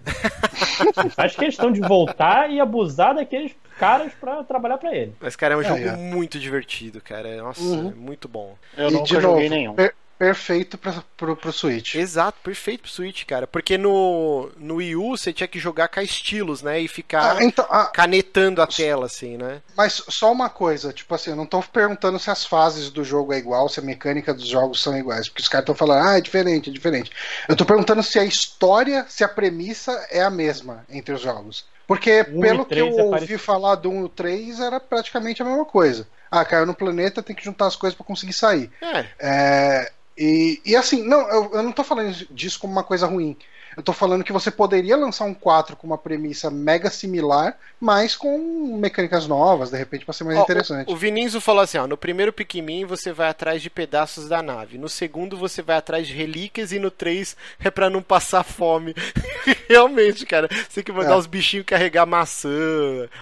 [1.15, 5.13] faz questão de voltar e abusar daqueles caras pra trabalhar pra ele.
[5.19, 5.95] Mas, cara, é um É, jogo é.
[5.97, 7.35] muito divertido, cara.
[7.41, 7.89] Nossa, Uhum.
[7.89, 8.55] é muito bom.
[8.77, 9.73] Eu e nunca de joguei novo, nenhum.
[9.75, 11.95] per- perfeito pra, pro, pro Switch.
[11.95, 13.45] Exato, perfeito pro Switch, cara.
[13.47, 16.79] Porque no, no Wii U você tinha que jogar com estilos, né?
[16.79, 19.61] E ficar Ah, então, ah, canetando a tela, assim, né?
[19.75, 23.33] Mas só uma coisa, tipo assim, eu não tô perguntando se as fases do jogo
[23.33, 26.17] é igual, se a mecânica dos jogos são iguais, porque os caras estão falando, ah,
[26.17, 27.11] é diferente, é diferente.
[27.47, 31.65] Eu tô perguntando se a história, se a premissa é a mesma entre os jogos.
[31.87, 35.41] Porque Um pelo que eu é ouvi falar do 1 e o 3, era praticamente
[35.41, 36.05] a mesma coisa.
[36.29, 38.69] Ah, caiu no planeta, tem que juntar as coisas pra conseguir sair.
[38.81, 43.07] É, É, e, e assim, não, eu, eu não tô falando disso como uma coisa
[43.07, 43.37] ruim.
[43.77, 48.15] Eu tô falando que você poderia lançar um 4 com uma premissa mega similar, mas
[48.15, 50.89] com mecânicas novas, de repente, pra ser mais Ó, interessante.
[50.89, 54.41] O, o Vininzo falou assim: ó, no primeiro Pikmin você vai atrás de pedaços da
[54.41, 58.43] nave, no segundo você vai atrás de relíquias e no 3 é pra não passar
[58.43, 58.95] fome.
[59.69, 61.17] Realmente, cara, você tem que mandar É.
[61.17, 62.49] os bichinhos carregar maçã,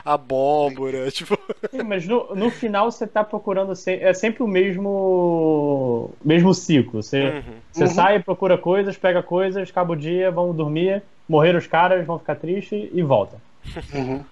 [0.05, 1.37] abóbora, tipo.
[1.69, 3.75] Sim, mas no, no final você tá procurando.
[3.75, 6.11] se- É sempre o mesmo.
[6.23, 7.03] mesmo ciclo.
[7.03, 7.43] Você, Uhum.
[7.75, 7.93] Você Uhum.
[7.93, 12.35] sai, procura coisas, pega coisas, acaba o dia, vamos dormir, morreram os caras, vão ficar
[12.35, 13.35] tristes e volta.
[13.93, 14.23] Uhum.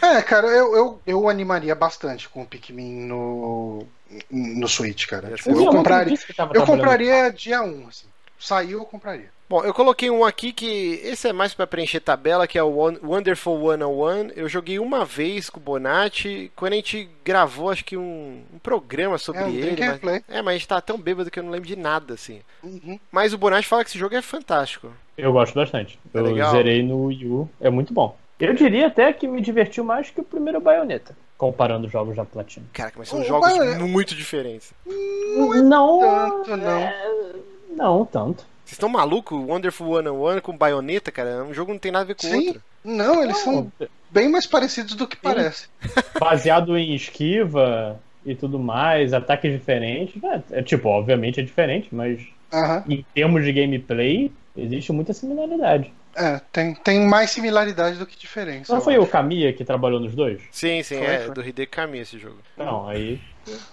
[0.00, 3.86] É, cara, eu, eu, eu animaria bastante com o Pikmin no,
[4.30, 5.30] no Switch, cara.
[5.32, 6.18] Tipo, eu uma compraria,
[6.54, 8.06] eu compraria dia 1, assim.
[8.38, 9.34] Saiu, eu compraria.
[9.48, 12.68] Bom, eu coloquei um aqui que esse é mais pra preencher tabela, que é o
[12.68, 14.30] Won- Wonderful 101.
[14.34, 18.58] Eu joguei uma vez com o Bonatti, quando a gente gravou, acho que um, um
[18.58, 19.76] programa sobre É, um ele.
[19.86, 20.24] Mas, play.
[20.28, 22.40] é, mas a gente tá tão bêbado que eu não lembro de nada, assim.
[22.60, 22.98] Uhum.
[23.12, 24.90] Mas o Bonatti fala que esse jogo é fantástico.
[25.16, 25.96] Eu gosto bastante.
[26.12, 26.50] É eu legal.
[26.50, 28.16] zerei no Wii U, é muito bom.
[28.40, 32.24] Eu diria até que me divertiu mais que o primeiro Bayonetta, comparando os jogos da
[32.24, 32.66] Platinum.
[32.72, 34.74] Cara, mas são O jogos Bayonetta- muito diferentes.
[34.84, 36.78] Não, Tanto não.
[36.78, 37.32] é,
[37.76, 38.44] não tanto.
[38.64, 39.38] Vocês estão malucos?
[39.38, 41.44] Wonderful 101 com baioneta, cara?
[41.44, 42.48] Um jogo não tem nada a ver com o Sim.
[42.48, 42.62] outro.
[42.84, 45.68] Não, eles são Não, bem mais parecidos do que parece.
[46.18, 50.20] baseado em esquiva e tudo mais, ataques diferentes.
[50.22, 52.20] É, é, tipo, obviamente é diferente, mas
[52.52, 52.82] Aham.
[52.88, 55.92] em termos de gameplay, existe muita similaridade.
[56.16, 58.72] É, tem, tem mais similaridade do que diferença.
[58.72, 59.02] Não foi acho.
[59.04, 60.40] o Kamiya que trabalhou nos dois?
[60.50, 61.34] Sim, sim, Foi, é foi.
[61.34, 62.38] do Hideki Kamiya esse jogo.
[62.56, 63.20] Não, aí.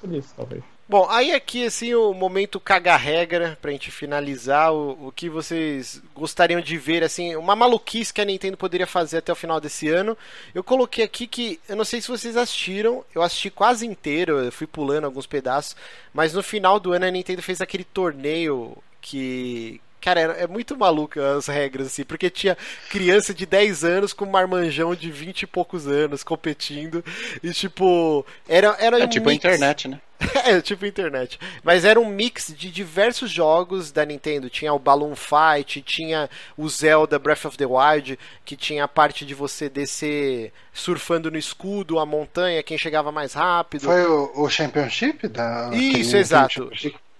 [0.02, 0.62] Por isso, talvez.
[0.88, 6.60] Bom, aí aqui assim o momento caga-regra pra gente finalizar o, o que vocês gostariam
[6.60, 10.18] de ver, assim, uma maluquice que a Nintendo poderia fazer até o final desse ano.
[10.54, 14.52] Eu coloquei aqui que, eu não sei se vocês assistiram, eu assisti quase inteiro, eu
[14.52, 15.76] fui pulando alguns pedaços,
[16.14, 21.18] mas no final do ano a Nintendo fez aquele torneio que, Cara, é muito maluco
[21.22, 22.58] as regras, assim, porque tinha
[22.90, 27.02] criança de 10 anos com marmanjão de 20 e poucos anos competindo.
[27.42, 29.46] E, tipo, era, era É um tipo a mix.
[29.46, 30.02] internet, né?
[30.46, 31.40] é, tipo internet.
[31.64, 34.50] Mas era um mix de diversos jogos da Nintendo.
[34.50, 39.26] Tinha o Balloon Fight, tinha o Zelda Breath of the Wild, que tinha a parte
[39.26, 43.84] de você descer surfando no escudo, a montanha, quem chegava mais rápido.
[43.84, 45.70] Foi o, o Championship da.
[45.74, 46.70] Isso, exato.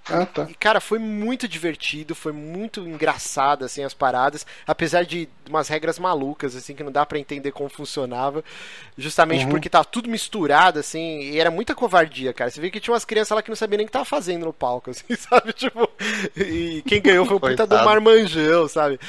[0.10, 0.48] Ah, tá.
[0.50, 5.98] E, cara, foi muito divertido, foi muito engraçado, assim, as paradas, apesar de umas regras
[5.98, 8.44] malucas, assim, que não dá pra entender como funcionava,
[8.98, 9.52] justamente Uhum.
[9.52, 12.52] porque tava tudo misturado, assim, e era muita covardia, cara.
[12.52, 14.46] Você vê que tinha umas crianças lá que não sabiam nem o que tava fazendo
[14.46, 15.54] no palco, assim, sabe?
[15.54, 15.90] Tipo,
[16.36, 19.00] e quem ganhou foi o puta do marmanjão, sabe?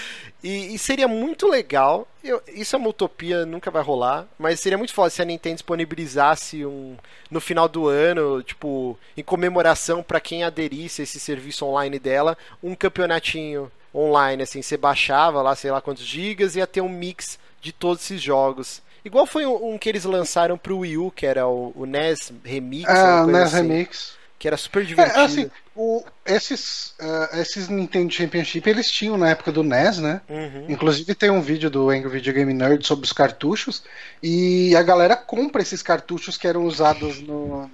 [0.45, 4.77] E, e seria muito legal, eu- isso é uma utopia, nunca vai rolar, mas seria
[4.77, 6.97] muito foda se a Nintendo disponibilizasse um
[7.31, 12.37] no final do ano, tipo, em comemoração pra quem aderisse a esse serviço online dela,
[12.63, 16.89] um campeonatinho online, assim, você baixava lá, sei lá quantos gigas, e ia ter um
[16.91, 18.83] mix de todos esses jogos.
[19.05, 22.33] Igual foi um, um que eles lançaram pro Wii U, que era o, o NES
[22.45, 24.19] Remix, Ah, NES assim, Remix.
[24.45, 25.19] Que era super divertido.
[25.19, 30.21] É, assim, o- esses, ah, esses Nintendo Championship eles tinham na época do NES, né?
[30.29, 30.67] Uhum.
[30.69, 33.83] Inclusive tem um vídeo do Angry Video Game Nerd sobre os cartuchos
[34.23, 37.71] e a galera compra esses cartuchos que eram usados no-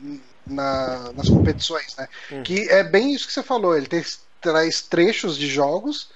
[0.47, 2.07] na- nas competições, né?
[2.31, 2.45] Uhum.
[2.45, 4.05] Que é bem isso que você falou, ele tem-
[4.41, 6.09] traz trechos de jogos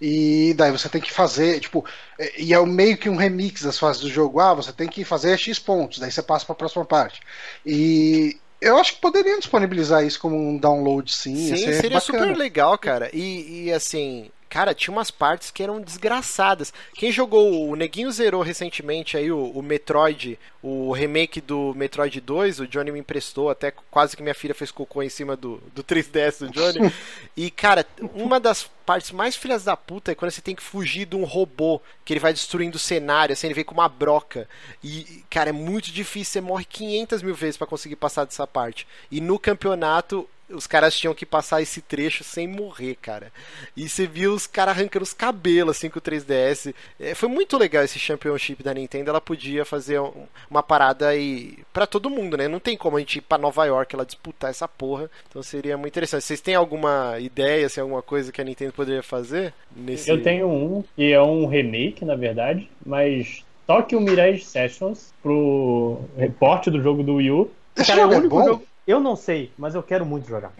[0.00, 1.84] e daí você tem que fazer, tipo,
[2.16, 4.38] é- e é meio que um remix das fases do jogo.
[4.38, 7.20] Ah, você tem que fazer X pontos, daí você passa para a próxima parte.
[7.66, 11.36] E eu acho que poderiam disponibilizar isso como um download sim.
[11.36, 12.00] Sim, ser seria bacana.
[12.00, 13.10] super legal, cara.
[13.12, 16.72] E, e, assim, cara, tinha umas partes que eram desgraçadas.
[16.94, 22.60] Quem jogou, o Neguinho zerou recentemente aí o, o Metroid, o remake do Metroid 2,
[22.60, 25.84] o Johnny me emprestou, até quase que minha filha fez cocô em cima do, do
[25.84, 26.90] 3DS do Johnny.
[27.36, 27.84] e, cara,
[28.14, 31.24] uma das partes mais filhas da puta é quando você tem que fugir de um
[31.24, 34.48] robô, que ele vai destruindo o cenário, assim, ele vem com uma broca.
[34.82, 38.88] E, cara, é muito difícil, você morre 500 mil vezes pra conseguir passar dessa parte.
[39.10, 43.32] E no campeonato, os caras tinham que passar esse trecho sem morrer, cara.
[43.76, 46.72] E você viu os caras arrancando os cabelos assim com o 3DS.
[47.00, 49.10] É, foi muito legal esse Championship da Nintendo.
[49.10, 52.46] Ela podia fazer um- uma parada aí pra todo mundo, né?
[52.48, 55.10] Não tem como a gente ir pra Nova York ela disputar essa porra.
[55.28, 56.22] Então seria muito interessante.
[56.24, 60.48] Vocês têm alguma ideia, assim, alguma coisa que a Nintendo poderia fazer nesse Eu tenho
[60.48, 67.02] um que é um remake, na verdade, mas Tokyo Mirage Sessions pro reporte do jogo
[67.02, 67.50] do Wii U.
[67.76, 68.44] Esse Cara, jogo o é único bom?
[68.44, 70.52] jogo- Eu não sei, mas eu quero muito jogar.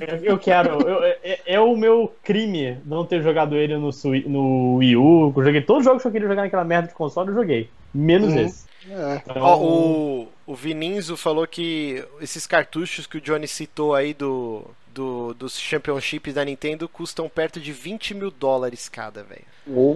[0.00, 0.80] eu, eu quero.
[0.88, 5.32] eu- é, é o meu crime não ter jogado ele no, Sui- no Wii U.
[5.36, 7.68] Eu joguei todos os jogos que eu queria jogar naquela merda de console, eu joguei.
[7.92, 8.40] Menos Uhum.
[8.40, 8.66] esse.
[8.90, 9.22] É.
[9.28, 14.64] Então, Ó, o, o Vininzo falou que esses cartuchos que o Johnny citou aí do,
[14.98, 19.44] do, dos Championships da Nintendo custam perto de 20 mil dólares cada, velho.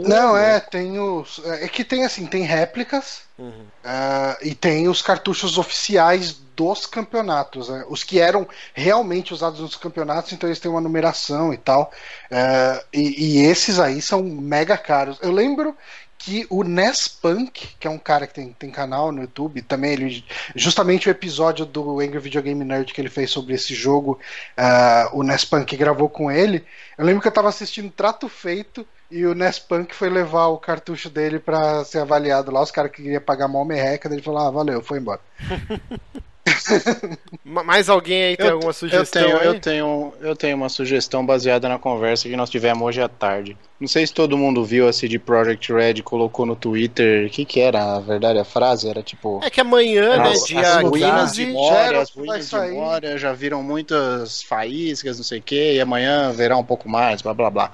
[0.06, 1.40] Não, é, tem os.
[1.44, 3.64] É que tem assim, tem réplicas Uhum.
[3.82, 7.68] ah, e tem os cartuchos oficiais dos campeonatos.
[7.68, 7.84] né?
[7.88, 11.90] Os que eram realmente usados nos campeonatos, então eles têm uma numeração e tal.
[12.30, 15.18] Ah, e, e esses aí são mega caros.
[15.20, 15.76] Eu lembro
[16.24, 19.92] que o Nes Punk, que é um cara que tem, tem canal no YouTube, também
[19.92, 24.20] ele justamente o episódio do Angry Video Game Nerd que ele fez sobre esse jogo,
[24.56, 26.64] ah, o Nes Punk gravou com ele.
[26.96, 30.58] Eu lembro que eu tava assistindo Trato Feito e o Nes Punk foi levar o
[30.58, 32.62] cartucho dele pra ser avaliado lá.
[32.62, 35.20] Os caras que queriam pagar mal merreca, ele falou: Ah, valeu, foi embora.
[37.44, 39.46] Ma- Mais alguém aí tem Eu- alguma Eu sugestão tenho, aí?
[39.46, 43.56] eu, tenho, eu tenho uma sugestão baseada na conversa que nós tivemos hoje à tarde.
[43.80, 47.26] Não sei se todo mundo viu a CD Projekt Red colocou no Twitter.
[47.26, 48.88] O que, que era, a verdade, a frase?
[48.88, 49.40] Era tipo.
[49.42, 52.56] É que amanhã, né, As, dia as ruínas 15, de Moria, as ruínas de.
[52.70, 57.22] Moria já viram muitas faíscas, não sei o que, e amanhã verá um pouco mais,
[57.22, 57.72] blá blá blá.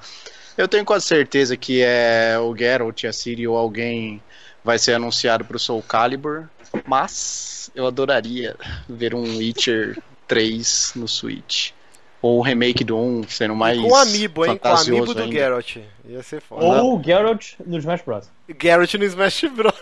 [0.57, 4.21] Eu tenho quase certeza que é o Geralt, a Ciri ou alguém
[4.63, 6.49] vai ser anunciado pro Soul Calibur,
[6.85, 8.55] mas eu adoraria
[8.87, 9.97] ver um Witcher
[10.27, 11.71] 3 no Switch.
[12.21, 13.79] Ou o remake do 1 sendo mais.
[13.79, 14.57] com o Amiibo, hein?
[14.57, 15.31] Com o Amiibo do ainda.
[15.31, 15.77] Geralt.
[16.05, 16.65] Ia ser foda.
[16.65, 18.29] Ou o Geralt no Smash Bros.
[18.61, 19.73] Geralt no Smash Bros.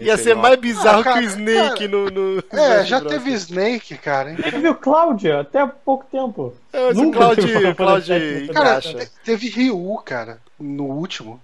[0.00, 3.12] Ia ser mais bizarro Ah, cara, que o Snake cara, no, no É, já Bros.
[3.12, 4.30] teve Snake, cara.
[4.30, 4.36] hein?
[4.44, 6.54] Ele viu Cláudia até há pouco tempo.
[6.72, 8.48] É, o Nunca teve Cloud fantasia.
[8.52, 8.80] Cara,
[9.24, 11.40] teve Ryu, cara, no último.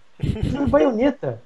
[0.68, 1.40] Baioneta.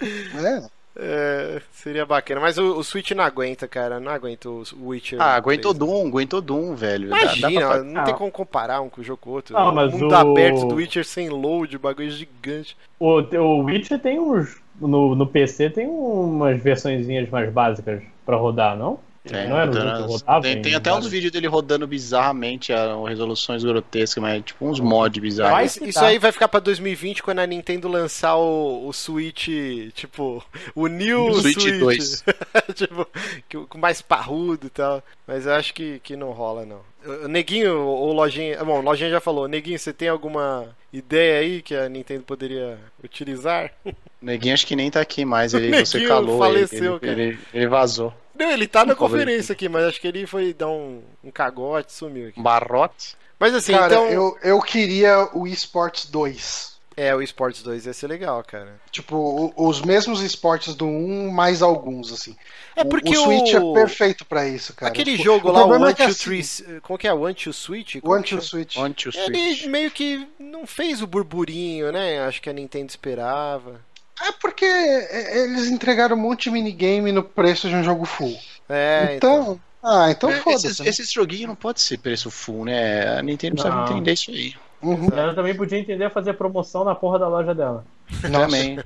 [0.00, 0.62] É.
[0.98, 2.40] É, seria bacana.
[2.40, 4.00] Mas o, o Switch não aguenta, cara.
[4.00, 5.20] Não aguenta o Witcher.
[5.20, 5.78] Ah, aguentou 3.
[5.90, 7.10] Doom, aguentou Doom, velho.
[7.10, 8.16] Dá- dá Imagina, pra- não tem Ah.
[8.16, 9.56] como comparar um com o jogo com o outro.
[9.56, 12.76] Ah, mas mundo o- aberto do Witcher sem load, bagulho gigante.
[12.98, 14.56] O, o Witcher tem uns.
[14.80, 18.98] No, no PC tem umas versõezinhas mais básicas pra rodar, não?
[19.26, 20.42] Tem, não era o tem, jogo que tem- rodava?
[20.42, 25.20] tem, em até uns vídeos dele rodando bizarramente a resoluções grotescas, mas tipo uns mod
[25.20, 25.52] bizarros.
[25.52, 26.06] Mas isso tá.
[26.06, 29.48] aí vai ficar pra 2020 quando a Nintendo lançar o, o Switch,
[29.94, 31.78] tipo, o New Switch Switch.
[31.78, 32.24] 2.
[32.74, 33.06] tipo,
[33.48, 35.02] que- com mais parrudo e tal.
[35.26, 36.80] Mas eu acho que, que não rola, não.
[37.24, 38.64] O Neguinho ou Lojinha.
[38.64, 39.46] Bom, Lojinha já falou.
[39.48, 43.70] Neguinho, você tem alguma ideia aí que a Nintendo poderia utilizar?
[43.84, 47.22] O Neguinho acho que nem tá aqui mais, ele, Neguinho você calou faleceu, ele, cara.
[47.22, 48.12] ele, ele vazou.
[48.38, 51.92] Não, ele tá na conferência aqui, mas acho que ele foi dar um, um cagote
[51.92, 52.40] sumiu aqui.
[52.40, 53.16] Um barrote.
[53.38, 54.06] Mas assim, Cara, então.
[54.08, 56.74] eu, eu queria o eSports 2.
[56.98, 58.80] É, o Esports 2 ia ser legal, cara.
[58.90, 59.16] Tipo,
[59.54, 62.34] o- os mesmos esportes do 1, mais alguns, assim.
[62.74, 64.90] É O- porque o Switch o- é perfeito pra isso, cara.
[64.90, 66.80] Aquele Tipo, jogo o lá, o problema One é que Two assim, Three.
[66.80, 67.12] Como que é?
[67.12, 67.96] One Two Switch?
[68.02, 68.40] O One chama?
[68.40, 68.78] Switch.
[68.78, 69.66] On to Ele Switch.
[69.66, 72.20] meio que não fez o burburinho, né?
[72.20, 73.78] Acho que a Nintendo esperava.
[74.22, 78.36] É porque eles entregaram um monte de minigame no preço de um jogo full.
[78.68, 79.40] É, então.
[79.42, 80.66] então, ah, então É, foda-se.
[80.66, 80.88] esses, né?
[80.88, 83.18] esses joguinhos não pode ser preço full, né?
[83.18, 83.84] A Nintendo precisa Não.
[83.84, 84.54] entender isso aí.
[84.82, 85.08] Uhum.
[85.16, 87.84] Ela também podia entender fazer promoção na porra da loja dela.
[88.30, 88.46] Nossa.
[88.46, 88.78] Também.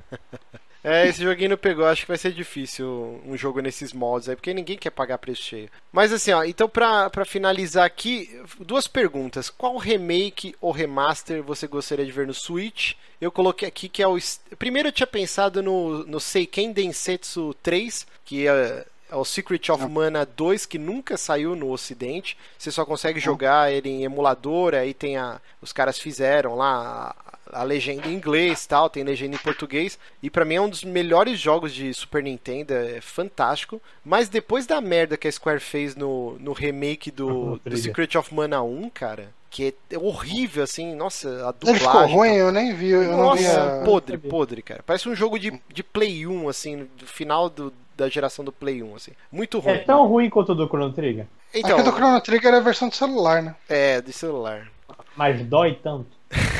[0.83, 1.85] É, esse joguinho não pegou.
[1.85, 5.43] Acho que vai ser difícil um jogo nesses moldes aí, porque ninguém quer pagar preço
[5.43, 5.69] cheio.
[5.91, 9.49] Mas assim, ó, então pra, pra finalizar aqui, duas perguntas.
[9.49, 12.93] Qual remake ou remaster você gostaria de ver no Switch?
[13.19, 14.17] Eu coloquei aqui que é o.
[14.57, 18.85] Primeiro eu tinha pensado no, no Seiken Densetsu 3, que é.
[19.09, 22.37] É o Secret of Mana 2, que nunca saiu no ocidente.
[22.57, 25.41] Você só consegue jogar ele em emulador, aí tem a.
[25.61, 27.13] Os caras fizeram lá
[27.53, 29.97] a, legenda em inglês tal, tem legenda em português.
[30.21, 33.81] E pra mim é um dos melhores jogos de Super Nintendo, é fantástico.
[34.03, 37.77] Mas depois da merda que a Square fez no, no remake do, do.
[37.77, 42.15] Secret of Mana 1, cara, que é horrível, assim, nossa, a Ele ficou dublagem.
[42.15, 42.89] ruim, eu nem vi.
[42.91, 43.85] Eu não vi Nossa, a...
[43.85, 44.81] podre, podre, cara.
[44.85, 48.81] Parece um jogo de, de Play 1, assim, do final do- da geração do Play
[48.81, 49.11] 1, assim.
[49.31, 49.73] Muito ruim.
[49.73, 52.61] É tão ruim quanto o do Chrono Trigger, Então, Aqui do Chrono Trigger é a
[52.61, 53.53] versão de celular, né?
[53.69, 54.71] é, de celular.
[55.15, 56.07] mas dói tanto.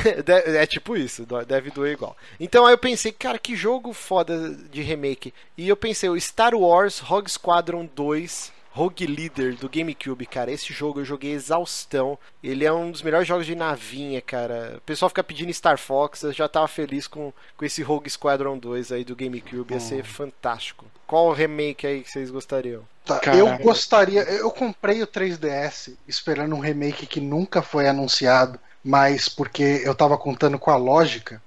[0.58, 2.16] É tipo isso, deve doer igual.
[2.40, 5.34] Então aí eu pensei, cara, que jogo foda de remake.
[5.58, 10.52] E eu pensei, o Star Wars Rogue Squadron 2 Rogue Leader do GameCube, cara.
[10.52, 12.18] Esse jogo eu joguei exaustão.
[12.42, 14.76] Ele é um dos melhores jogos de navinha, cara.
[14.78, 18.58] O pessoal fica pedindo Star Fox, eu já tava feliz com, com esse Rogue Squadron
[18.58, 19.74] 2 aí do GameCube.
[19.74, 20.86] Ia ser fantástico.
[21.06, 22.88] Qual remake aí que vocês gostariam?
[23.04, 24.22] Tá, eu gostaria.
[24.22, 30.18] Eu comprei o 3DS esperando um remake que nunca foi anunciado, mas porque eu tava
[30.18, 31.42] contando com a lógica.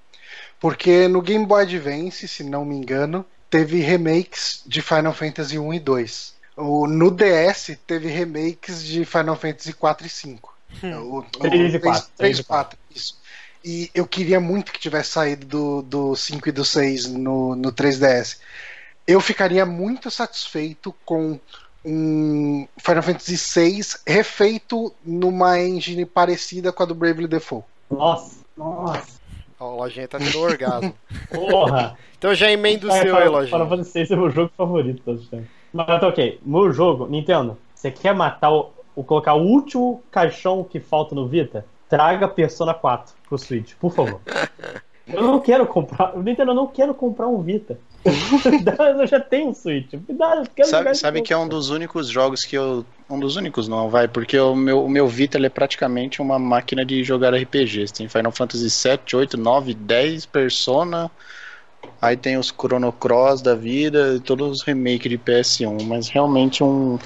[0.60, 5.74] Porque no Game Boy Advance, se não me engano, teve remakes de Final Fantasy 1
[5.74, 6.34] e 2.
[6.56, 10.54] O, no DS teve remakes de Final Fantasy 4 e 5.
[10.82, 13.20] O, o, Três e quatro, 3 e 4, isso.
[13.64, 17.72] E eu queria muito que tivesse saído do, do 5 e do 6 no, no
[17.72, 18.38] 3DS.
[19.06, 21.38] Eu ficaria muito satisfeito com
[21.84, 27.66] um Final Fantasy VI refeito numa engine parecida com a do Bravely Default.
[27.90, 29.20] Nossa, nossa.
[29.60, 30.94] Ó, o Lojinha tá tendo orgasmo.
[31.32, 31.96] Porra.
[32.18, 33.52] Então já emenda o É, seu aí, Lojinha.
[33.52, 35.46] Final Fantasy VI é o meu jogo favorito todos os tempos.
[35.72, 36.40] Mas tá ok.
[36.44, 39.04] No jogo, Nintendo, você quer matar o, o.
[39.04, 41.66] colocar o último caixão que falta no Vita?
[41.88, 44.20] Traga Persona 4 pro Switch, por favor.
[45.06, 46.16] Eu não quero comprar.
[46.16, 47.78] Nintendo, eu não quero comprar um Vita.
[49.00, 49.92] eu já tenho um Switch.
[49.92, 52.84] Me dá, eu quero Sabe, sabe que é um dos únicos jogos que eu.
[53.08, 56.38] Um dos únicos não, vai, porque o meu, o meu Vita ele é praticamente uma
[56.38, 57.92] máquina de jogar RPGs.
[57.92, 61.10] Tem Final Fantasy 7, 8, 9, 10, Persona.
[62.00, 65.82] Aí tem os Chrono Cross da vida, e todos os remakes de PS1.
[65.84, 66.98] Mas realmente um.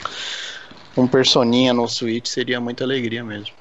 [0.97, 3.55] Um Personinha no Switch seria muita alegria mesmo.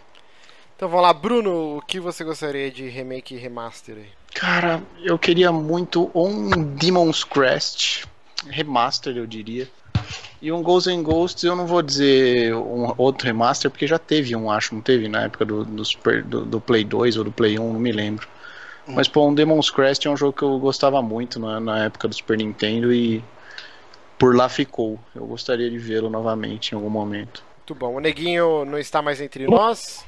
[0.75, 4.09] Então vamos lá, Bruno, o que você gostaria de remake e remaster aí?
[4.39, 8.05] Cara, eu queria muito um Demon's Crest
[8.47, 9.67] remaster, eu diria.
[10.39, 14.35] E um Ghosts and Ghosts, eu não vou dizer um outro remaster, porque já teve
[14.35, 17.31] um, acho, não teve na época do, do, Super- do- do Play 2 ou do
[17.31, 18.27] Play 1, não me lembro.
[18.85, 22.07] Mas, pô, um Demon's Crest é um jogo que eu gostava muito na, na época
[22.07, 23.21] do Super Nintendo e
[24.17, 24.97] por lá ficou.
[25.15, 27.43] Eu gostaria de vê-lo novamente em algum momento.
[27.57, 27.95] Muito bom.
[27.95, 30.05] O Neguinho não está mais entre nós.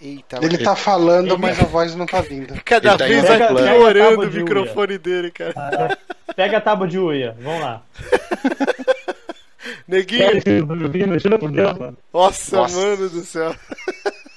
[0.00, 2.54] Eita, Ele mas tá falando, mas a voz não tá vindo.
[2.64, 5.96] cada tá vez vai piorando o de microfone dele, cara.
[6.34, 7.82] Pega a tábua de uia, vamos lá.
[9.86, 10.30] Neguinho,
[12.12, 12.76] nossa, Nossa.
[12.76, 13.54] mano do céu.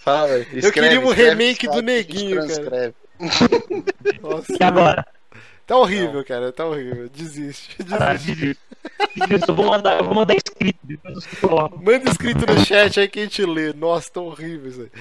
[0.03, 2.93] Fala, Eu queria um remake do Neguinho, cara.
[4.21, 4.53] Nossa.
[4.59, 5.05] E agora?
[5.65, 7.09] Tá horrível, cara, tá horrível.
[7.09, 7.77] Desiste.
[7.91, 8.59] Ah, Desiste.
[9.15, 10.79] Isso, eu vou mandar, eu vou mandar escrito.
[11.81, 13.71] Manda escrito no chat aí que a gente lê.
[13.71, 14.91] Nossa, tá horrível isso aí.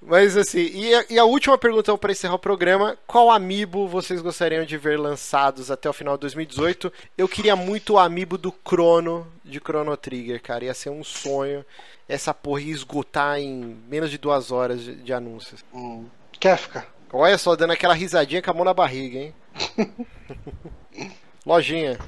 [0.00, 4.22] Mas assim, e a, e a última pergunta para encerrar o programa: qual amiibo vocês
[4.22, 6.92] gostariam de ver lançados até o final de 2018?
[7.18, 10.64] Eu queria muito o amiibo do Chrono, de Chrono Trigger, cara.
[10.64, 11.64] Ia ser um sonho
[12.08, 15.64] essa porra ia esgotar em menos de duas horas de, de anúncios.
[15.74, 16.06] Hum.
[16.38, 16.86] Kefka.
[17.12, 19.34] Olha só, dando aquela risadinha com a mão na barriga, hein?
[21.44, 21.98] Lojinha.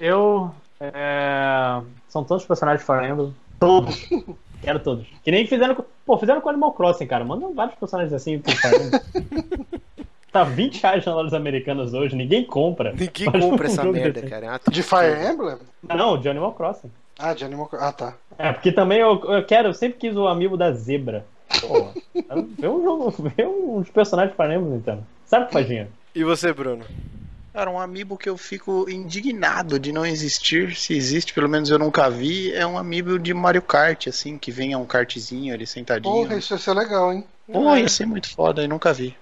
[0.00, 0.50] Eu.
[0.80, 3.34] é, São tantos personagens de Fire Emblem.
[3.58, 4.08] Todos.
[4.62, 5.06] Quero todos.
[5.22, 5.84] Que nem fizeram com.
[6.04, 7.24] Pô, fizeram com Animal Crossing, cara.
[7.24, 9.00] Mandam vários personagens assim pro Fire Emblem.
[10.32, 12.92] Tá 20 reais nas lojas americanas hoje, ninguém compra.
[12.92, 14.26] Ninguém Mas compra um essa merda, desse.
[14.26, 14.60] cara.
[14.66, 14.82] É De.
[14.82, 15.56] Fire Emblem?
[15.82, 16.90] Não, de Animal Crossing.
[17.18, 17.84] Ah, de Animal Crossing.
[17.86, 18.14] Ah, tá.
[18.36, 21.24] É, porque também eu, eu quero, eu sempre quis o amigo da zebra.
[21.62, 21.88] Pô,
[22.58, 25.02] vê um jogo, vê uns personagens de Fire Emblem, então.
[25.24, 25.88] Sabe o que faz dinheiro?
[26.16, 26.82] E você, Bruno?
[27.52, 31.78] Cara, um amiibo que eu fico indignado de não existir, se existe, pelo menos eu
[31.78, 36.14] nunca vi, é um amiibo de Mario Kart, assim, que venha um kartzinho ali sentadinho.
[36.14, 37.22] Porra, isso ia ser legal, hein?
[37.52, 39.14] Pô, ia ser muito foda e nunca vi.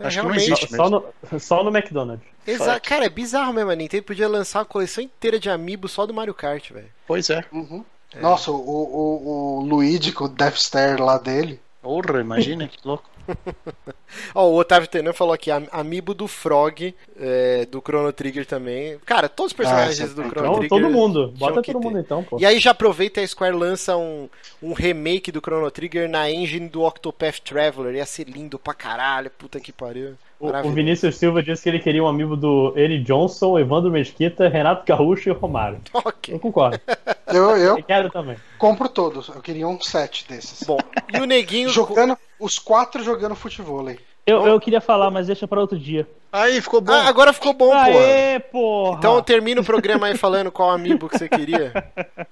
[0.00, 1.04] É, Acho que não existe Só mesmo.
[1.30, 2.26] no, só no McDonald's.
[2.44, 3.70] Exa cara, é bizarro mesmo.
[3.70, 6.88] A Nintendo podia lançar uma coleção inteira de amiibo só do Mario Kart, velho.
[7.06, 7.44] Pois é.
[7.52, 7.84] Uhum.
[8.20, 11.60] Nossa, o, o, o Luigi com o Death Star lá dele.
[11.80, 13.08] Porra, imagina que louco.
[14.34, 18.98] Ó, o Otávio Tenan falou aqui, am- amiibo do Frog, é, do Chrono Trigger também.
[19.06, 20.68] Cara, todos os personagens Ah, do então, Chrono Então, Trigger.
[20.82, 21.32] todo mundo.
[21.36, 22.38] Bota todo mundo então, pô.
[22.40, 24.28] E aí já aproveita e a Square lança um,
[24.62, 27.94] um remake do Chrono Trigger na engine do Octopath Traveler.
[27.94, 30.14] Ia ser lindo pra caralho, puta que pariu.
[30.40, 30.70] O.
[30.70, 35.28] Vinícius Silva disse que ele queria um amigo do Eri Johnson, Evandro Mesquita, Renato Gaúcho
[35.28, 35.78] e Romário.
[35.92, 36.34] Ok.
[36.34, 36.80] Eu concordo.
[37.26, 38.36] Eu, eu Eu quero também.
[38.58, 39.28] compro todos.
[39.28, 40.66] Eu queria um set desses.
[40.66, 40.78] Bom,
[41.12, 41.68] e o Neguinho...
[41.68, 43.86] Jogando, os quatro jogando futebol.
[44.26, 46.08] Eu, eu queria falar, mas deixa pra outro dia.
[46.32, 46.92] Aí, ficou bom.
[46.92, 47.72] Ah, agora ficou bom.
[47.74, 48.96] Aê, porra!
[48.98, 51.72] Então termina o programa aí falando qual amiibo que você queria.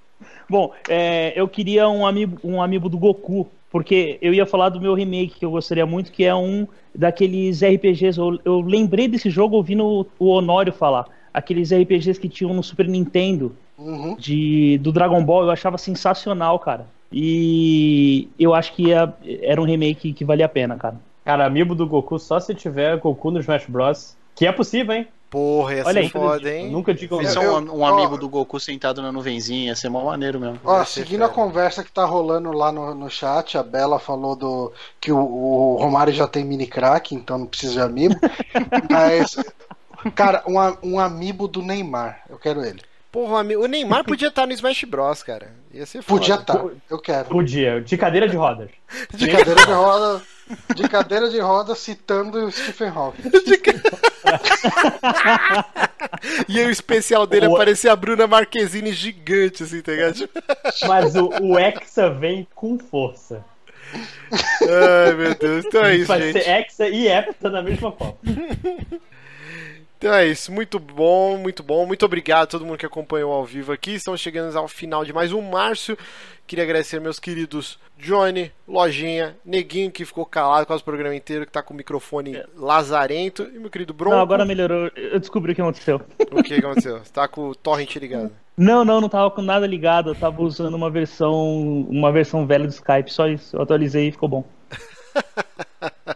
[0.49, 4.81] Bom, é, eu queria um amigo, um amigo do Goku, porque eu ia falar do
[4.81, 8.17] meu remake que eu gostaria muito, que é um daqueles RPGs.
[8.19, 11.05] Eu, eu lembrei desse jogo ouvindo o, o Honório falar.
[11.33, 14.15] Aqueles RPGs que tinham no Super Nintendo Uhum.
[14.17, 16.85] de, do Dragon Ball, eu achava sensacional, cara.
[17.11, 20.95] E eu acho que ia- era um remake que valia a pena, cara.
[21.23, 24.17] Cara, amigo do Goku só se tiver Goku no Smash Bros.
[24.35, 25.07] Que é possível, hein?
[25.29, 26.09] Porra, ia Olha ser aí.
[26.09, 26.71] foda, hein?
[26.71, 30.03] Nunca digo é um, um ó, amigo do Goku sentado na nuvenzinha, ia ser mó
[30.03, 30.59] maneiro mesmo.
[30.63, 34.73] Ó, seguindo a conversa que tá rolando lá no, no chat, a Bela falou do
[34.99, 38.15] que o, o Romário já tem mini crack, então não precisa de amiibo.
[38.89, 39.37] Mas,
[40.15, 42.23] cara, um, um amiibo do Neymar.
[42.27, 42.81] Eu quero ele.
[43.11, 45.51] Porra, o Neymar podia estar no Smash Bros, cara.
[45.73, 46.19] Ia ser foda.
[46.19, 46.63] Podia estar.
[46.89, 47.29] Eu quero.
[47.29, 48.69] Podia, de cadeira de rodas.
[49.13, 50.21] De cadeira de roda.
[50.75, 53.29] De cadeira de roda citando o Stephen Hawking.
[56.47, 60.29] E aí o especial dele O- aparecer a Bruna Marquezine gigante, assim, tá ligado?
[60.87, 63.43] Mas o, o Hexa vem com força.
[64.61, 65.65] Ai, meu Deus.
[65.65, 66.43] Então é isso, Vai gente.
[66.43, 68.17] ser Hexa e Hepta na mesma Copa.
[69.99, 71.85] Então é isso, muito bom, muito bom.
[71.85, 73.95] Muito obrigado a todo mundo que acompanhou ao vivo aqui.
[73.95, 75.97] Estamos chegando ao final de mais um Márcio.
[76.47, 81.51] Queria agradecer meus queridos Johnny, Lojinha, Neguinho, que ficou calado quase o programa inteiro, que
[81.51, 83.43] tá com o microfone lazarento.
[83.53, 84.15] E meu querido Bronco.
[84.15, 84.89] Não, agora melhorou.
[84.95, 85.99] Eu descobri o que aconteceu.
[86.31, 86.99] O que aconteceu?
[86.99, 88.31] Você tá com o torrent ligado.
[88.55, 90.11] Não, não, não tava com nada ligado.
[90.11, 93.53] Eu tava usando uma versão, uma versão velha do Skype, só isso.
[93.53, 94.45] Eu atualizei e ficou bom.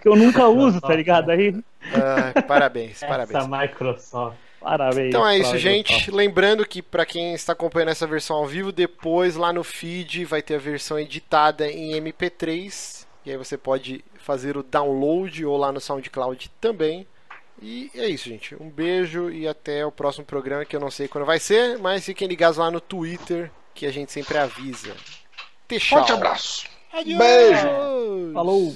[0.00, 1.30] Que eu nunca uso, tá ligado?
[1.30, 1.54] Aí,
[1.94, 3.38] Ah, parabéns, parabéns.
[3.38, 4.36] Essa Microsoft.
[4.60, 5.08] parabéns.
[5.08, 5.92] Então é isso, gente.
[5.92, 6.14] Microsoft.
[6.14, 10.42] Lembrando que pra quem está acompanhando essa versão ao vivo, depois lá no feed vai
[10.42, 13.06] ter a versão editada em MP3.
[13.24, 17.06] E aí você pode fazer o download ou lá no SoundCloud também.
[17.60, 18.54] E é isso, gente.
[18.54, 22.04] Um beijo e até o próximo programa que eu não sei quando vai ser, mas
[22.04, 24.94] fiquem ligados lá no Twitter que a gente sempre avisa.
[25.68, 25.98] Tchau.
[25.98, 26.66] Forte abraço.
[26.92, 27.18] Adiós.
[27.18, 28.32] Beijo.
[28.32, 28.74] Falou!